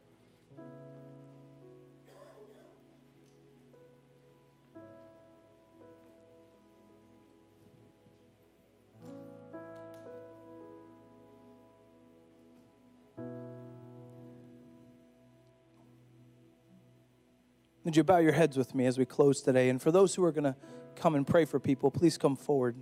Would 17.88 17.96
you 17.96 18.04
bow 18.04 18.18
your 18.18 18.32
heads 18.32 18.58
with 18.58 18.74
me 18.74 18.84
as 18.84 18.98
we 18.98 19.06
close 19.06 19.40
today? 19.40 19.70
And 19.70 19.80
for 19.80 19.90
those 19.90 20.14
who 20.14 20.22
are 20.22 20.30
going 20.30 20.44
to 20.44 20.54
come 20.94 21.14
and 21.14 21.26
pray 21.26 21.46
for 21.46 21.58
people, 21.58 21.90
please 21.90 22.18
come 22.18 22.36
forward 22.36 22.76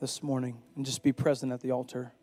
this 0.00 0.22
morning 0.22 0.62
and 0.76 0.86
just 0.86 1.02
be 1.02 1.12
present 1.12 1.52
at 1.52 1.60
the 1.60 1.72
altar. 1.72 2.14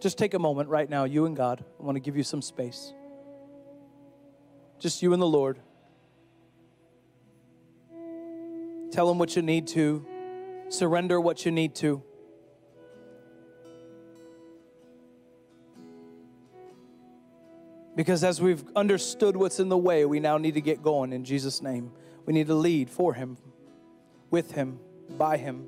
Just 0.00 0.16
take 0.16 0.32
a 0.32 0.38
moment 0.38 0.70
right 0.70 0.88
now, 0.88 1.04
you 1.04 1.26
and 1.26 1.36
God. 1.36 1.62
I 1.78 1.82
want 1.82 1.96
to 1.96 2.00
give 2.00 2.16
you 2.16 2.22
some 2.22 2.40
space. 2.40 2.94
Just 4.78 5.02
you 5.02 5.12
and 5.12 5.20
the 5.20 5.26
Lord. 5.26 5.60
Tell 8.90 9.10
Him 9.10 9.18
what 9.18 9.36
you 9.36 9.42
need 9.42 9.66
to, 9.66 10.06
surrender 10.70 11.20
what 11.20 11.44
you 11.44 11.52
need 11.52 11.74
to. 11.74 12.02
Because 17.94 18.24
as 18.24 18.40
we've 18.40 18.64
understood 18.74 19.36
what's 19.36 19.60
in 19.60 19.68
the 19.68 19.76
way, 19.76 20.04
we 20.04 20.18
now 20.18 20.38
need 20.38 20.54
to 20.54 20.60
get 20.60 20.82
going 20.82 21.12
in 21.12 21.24
Jesus' 21.24 21.60
name. 21.60 21.92
We 22.24 22.32
need 22.32 22.46
to 22.46 22.54
lead 22.54 22.88
for 22.88 23.12
Him, 23.12 23.36
with 24.30 24.52
Him, 24.52 24.78
by 25.18 25.36
Him. 25.36 25.66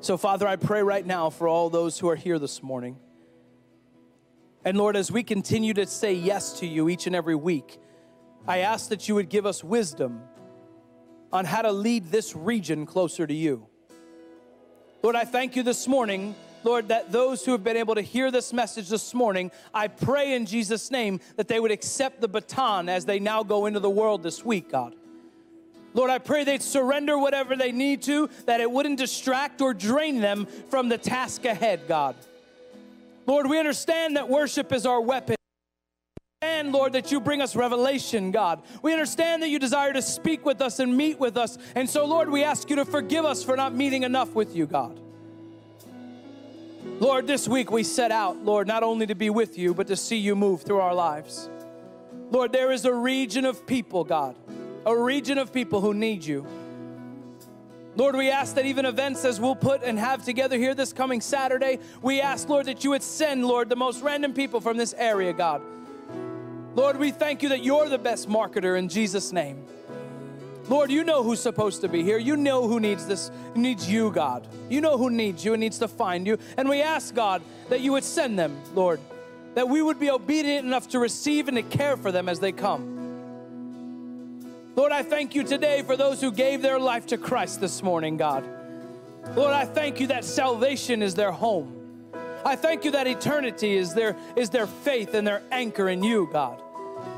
So, 0.00 0.16
Father, 0.16 0.46
I 0.46 0.56
pray 0.56 0.82
right 0.82 1.04
now 1.04 1.30
for 1.30 1.48
all 1.48 1.70
those 1.70 1.98
who 1.98 2.08
are 2.08 2.16
here 2.16 2.38
this 2.38 2.62
morning. 2.62 2.98
And 4.64 4.78
Lord, 4.78 4.96
as 4.96 5.12
we 5.12 5.22
continue 5.22 5.74
to 5.74 5.86
say 5.86 6.14
yes 6.14 6.60
to 6.60 6.66
you 6.66 6.88
each 6.88 7.06
and 7.06 7.14
every 7.14 7.34
week, 7.34 7.78
I 8.46 8.58
ask 8.58 8.88
that 8.88 9.08
you 9.08 9.14
would 9.14 9.28
give 9.28 9.44
us 9.46 9.62
wisdom 9.62 10.22
on 11.32 11.44
how 11.44 11.62
to 11.62 11.72
lead 11.72 12.06
this 12.06 12.34
region 12.34 12.86
closer 12.86 13.26
to 13.26 13.34
you. 13.34 13.66
Lord, 15.02 15.16
I 15.16 15.24
thank 15.24 15.56
you 15.56 15.62
this 15.62 15.86
morning 15.86 16.34
Lord, 16.64 16.88
that 16.88 17.12
those 17.12 17.44
who 17.44 17.52
have 17.52 17.62
been 17.62 17.76
able 17.76 17.94
to 17.94 18.02
hear 18.02 18.30
this 18.30 18.52
message 18.52 18.88
this 18.88 19.12
morning, 19.12 19.50
I 19.72 19.88
pray 19.88 20.34
in 20.34 20.46
Jesus' 20.46 20.90
name 20.90 21.20
that 21.36 21.46
they 21.46 21.60
would 21.60 21.70
accept 21.70 22.20
the 22.20 22.28
baton 22.28 22.88
as 22.88 23.04
they 23.04 23.20
now 23.20 23.42
go 23.42 23.66
into 23.66 23.80
the 23.80 23.90
world 23.90 24.22
this 24.22 24.44
week, 24.44 24.70
God. 24.72 24.94
Lord, 25.92 26.10
I 26.10 26.18
pray 26.18 26.42
they'd 26.42 26.62
surrender 26.62 27.16
whatever 27.16 27.54
they 27.54 27.70
need 27.70 28.02
to, 28.02 28.28
that 28.46 28.60
it 28.60 28.68
wouldn't 28.68 28.98
distract 28.98 29.60
or 29.60 29.74
drain 29.74 30.20
them 30.20 30.46
from 30.68 30.88
the 30.88 30.98
task 30.98 31.44
ahead, 31.44 31.82
God. 31.86 32.16
Lord, 33.26 33.46
we 33.46 33.58
understand 33.58 34.16
that 34.16 34.28
worship 34.28 34.72
is 34.72 34.86
our 34.86 35.00
weapon. 35.00 35.36
And 36.42 36.72
Lord, 36.72 36.94
that 36.94 37.12
you 37.12 37.20
bring 37.20 37.40
us 37.40 37.54
revelation, 37.54 38.32
God. 38.32 38.62
We 38.82 38.92
understand 38.92 39.42
that 39.42 39.48
you 39.48 39.58
desire 39.58 39.92
to 39.92 40.02
speak 40.02 40.44
with 40.44 40.60
us 40.60 40.78
and 40.78 40.96
meet 40.96 41.20
with 41.20 41.36
us. 41.36 41.58
And 41.74 41.88
so, 41.88 42.04
Lord, 42.06 42.28
we 42.28 42.42
ask 42.42 42.68
you 42.68 42.76
to 42.76 42.84
forgive 42.84 43.24
us 43.24 43.42
for 43.44 43.56
not 43.56 43.74
meeting 43.74 44.02
enough 44.02 44.34
with 44.34 44.54
you, 44.54 44.66
God. 44.66 45.00
Lord, 46.84 47.26
this 47.26 47.48
week 47.48 47.70
we 47.70 47.82
set 47.82 48.12
out, 48.12 48.44
Lord, 48.44 48.68
not 48.68 48.82
only 48.82 49.06
to 49.06 49.14
be 49.14 49.30
with 49.30 49.58
you, 49.58 49.74
but 49.74 49.86
to 49.88 49.96
see 49.96 50.16
you 50.16 50.36
move 50.36 50.62
through 50.62 50.80
our 50.80 50.94
lives. 50.94 51.48
Lord, 52.30 52.52
there 52.52 52.70
is 52.70 52.84
a 52.84 52.94
region 52.94 53.44
of 53.44 53.66
people, 53.66 54.04
God, 54.04 54.36
a 54.86 54.96
region 54.96 55.38
of 55.38 55.52
people 55.52 55.80
who 55.80 55.92
need 55.94 56.24
you. 56.24 56.46
Lord, 57.96 58.16
we 58.16 58.30
ask 58.30 58.56
that 58.56 58.66
even 58.66 58.86
events 58.86 59.24
as 59.24 59.40
we'll 59.40 59.54
put 59.54 59.82
and 59.82 59.98
have 59.98 60.24
together 60.24 60.58
here 60.58 60.74
this 60.74 60.92
coming 60.92 61.20
Saturday, 61.20 61.78
we 62.02 62.20
ask, 62.20 62.48
Lord, 62.48 62.66
that 62.66 62.82
you 62.82 62.90
would 62.90 63.02
send, 63.02 63.46
Lord, 63.46 63.68
the 63.68 63.76
most 63.76 64.02
random 64.02 64.32
people 64.34 64.60
from 64.60 64.76
this 64.76 64.94
area, 64.98 65.32
God. 65.32 65.62
Lord, 66.74 66.98
we 66.98 67.12
thank 67.12 67.42
you 67.42 67.50
that 67.50 67.62
you're 67.62 67.88
the 67.88 67.98
best 67.98 68.28
marketer 68.28 68.76
in 68.76 68.88
Jesus' 68.88 69.32
name. 69.32 69.64
Lord, 70.68 70.90
you 70.90 71.04
know 71.04 71.22
who's 71.22 71.40
supposed 71.40 71.82
to 71.82 71.88
be 71.88 72.02
here. 72.02 72.16
You 72.18 72.36
know 72.36 72.66
who 72.66 72.80
needs 72.80 73.06
this, 73.06 73.30
needs 73.54 73.90
you, 73.90 74.10
God. 74.10 74.46
You 74.70 74.80
know 74.80 74.96
who 74.96 75.10
needs 75.10 75.44
you 75.44 75.52
and 75.52 75.60
needs 75.60 75.78
to 75.80 75.88
find 75.88 76.26
you. 76.26 76.38
And 76.56 76.68
we 76.68 76.80
ask, 76.80 77.14
God, 77.14 77.42
that 77.68 77.80
you 77.80 77.92
would 77.92 78.04
send 78.04 78.38
them, 78.38 78.56
Lord, 78.74 79.00
that 79.54 79.68
we 79.68 79.82
would 79.82 80.00
be 80.00 80.10
obedient 80.10 80.66
enough 80.66 80.88
to 80.88 80.98
receive 80.98 81.48
and 81.48 81.56
to 81.56 81.62
care 81.62 81.96
for 81.96 82.10
them 82.10 82.28
as 82.28 82.40
they 82.40 82.52
come. 82.52 82.94
Lord, 84.74 84.90
I 84.90 85.02
thank 85.02 85.34
you 85.34 85.44
today 85.44 85.82
for 85.82 85.96
those 85.96 86.20
who 86.20 86.32
gave 86.32 86.62
their 86.62 86.80
life 86.80 87.06
to 87.08 87.18
Christ 87.18 87.60
this 87.60 87.82
morning, 87.82 88.16
God. 88.16 88.44
Lord, 89.36 89.52
I 89.52 89.66
thank 89.66 90.00
you 90.00 90.08
that 90.08 90.24
salvation 90.24 91.02
is 91.02 91.14
their 91.14 91.30
home. 91.30 91.80
I 92.44 92.56
thank 92.56 92.84
you 92.84 92.90
that 92.92 93.06
eternity 93.06 93.76
is 93.76 93.94
their, 93.94 94.16
is 94.34 94.50
their 94.50 94.66
faith 94.66 95.14
and 95.14 95.26
their 95.26 95.42
anchor 95.50 95.88
in 95.88 96.02
you, 96.02 96.28
God. 96.32 96.60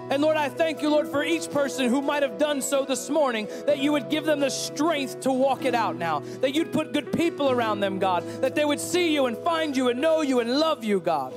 And 0.09 0.23
Lord, 0.23 0.37
I 0.37 0.49
thank 0.49 0.83
you, 0.83 0.91
Lord, 0.91 1.09
for 1.09 1.25
each 1.25 1.51
person 1.51 1.89
who 1.89 2.01
might 2.01 2.23
have 2.23 2.39
done 2.39 2.63
so 2.63 2.85
this 2.85 3.11
morning, 3.11 3.49
that 3.67 3.79
you 3.79 3.91
would 3.93 4.09
give 4.09 4.25
them 4.25 4.39
the 4.39 4.51
strength 4.51 5.21
to 5.21 5.33
walk 5.33 5.65
it 5.65 5.75
out 5.75 5.97
now, 5.97 6.21
that 6.41 6.55
you'd 6.55 6.73
put 6.73 6.93
good 6.93 7.13
people 7.13 7.51
around 7.51 7.81
them, 7.81 7.99
God, 7.99 8.25
that 8.41 8.55
they 8.55 8.65
would 8.65 8.81
see 8.81 9.13
you 9.13 9.27
and 9.27 9.37
find 9.39 9.77
you 9.77 9.89
and 9.89 10.01
know 10.01 10.23
you 10.23 10.39
and 10.41 10.61
love 10.61 10.85
you, 10.85 11.01
God. 11.01 11.35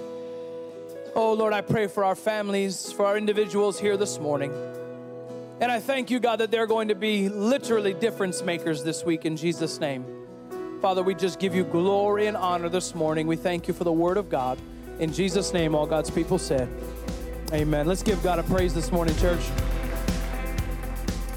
Oh, 1.16 1.34
Lord, 1.34 1.54
I 1.54 1.62
pray 1.62 1.88
for 1.88 2.06
our 2.06 2.16
families, 2.16 2.92
for 2.92 3.08
our 3.08 3.18
individuals 3.18 3.80
here 3.80 3.98
this 3.98 4.20
morning. 4.20 4.54
And 5.60 5.72
I 5.72 5.80
thank 5.80 6.12
you, 6.12 6.20
God, 6.20 6.38
that 6.38 6.52
they're 6.52 6.68
going 6.68 6.90
to 6.90 6.96
be 6.96 7.28
literally 7.28 7.94
difference 7.94 8.44
makers 8.44 8.84
this 8.84 9.04
week 9.04 9.26
in 9.26 9.36
Jesus' 9.36 9.80
name. 9.80 10.06
Father, 10.82 11.04
we 11.04 11.16
just 11.16 11.40
give 11.40 11.54
you 11.54 11.66
glory 11.66 12.28
and 12.28 12.38
honor 12.38 12.70
this 12.70 12.96
morning. 12.96 13.28
We 13.28 13.36
thank 13.36 13.68
you 13.68 13.74
for 13.74 13.84
the 13.84 13.92
word 13.92 14.16
of 14.16 14.30
God. 14.30 14.58
In 15.00 15.12
Jesus' 15.12 15.52
name, 15.52 15.76
all 15.76 15.86
God's 15.86 16.10
people 16.10 16.38
said, 16.38 16.70
Amen. 17.52 17.88
Let's 17.88 18.04
give 18.04 18.22
God 18.22 18.38
a 18.38 18.44
praise 18.44 18.76
this 18.76 18.92
morning, 18.92 19.16
church. 19.16 19.42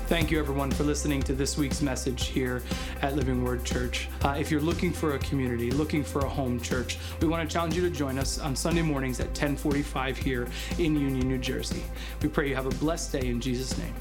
Thank 0.08 0.30
you, 0.30 0.38
everyone, 0.38 0.70
for 0.70 0.84
listening 0.84 1.22
to 1.22 1.32
this 1.32 1.56
week's 1.56 1.80
message 1.80 2.26
here 2.26 2.62
at 3.00 3.16
Living 3.16 3.42
Word 3.42 3.64
Church. 3.64 4.10
Uh, 4.22 4.36
if 4.38 4.50
you're 4.50 4.60
looking 4.60 4.92
for 4.92 5.14
a 5.14 5.18
community, 5.20 5.70
looking 5.70 6.04
for 6.04 6.18
a 6.26 6.28
home 6.28 6.60
church, 6.60 6.98
we 7.22 7.28
want 7.28 7.48
to 7.48 7.50
challenge 7.50 7.74
you 7.74 7.80
to 7.80 7.88
join 7.88 8.18
us 8.18 8.38
on 8.38 8.54
Sunday 8.54 8.82
mornings 8.82 9.20
at 9.20 9.28
1045 9.28 10.18
here 10.18 10.48
in 10.78 11.00
Union, 11.00 11.26
New 11.26 11.38
Jersey. 11.38 11.82
We 12.20 12.28
pray 12.28 12.50
you 12.50 12.56
have 12.56 12.66
a 12.66 12.76
blessed 12.76 13.12
day 13.12 13.28
in 13.28 13.40
Jesus' 13.40 13.78
name. 13.78 13.94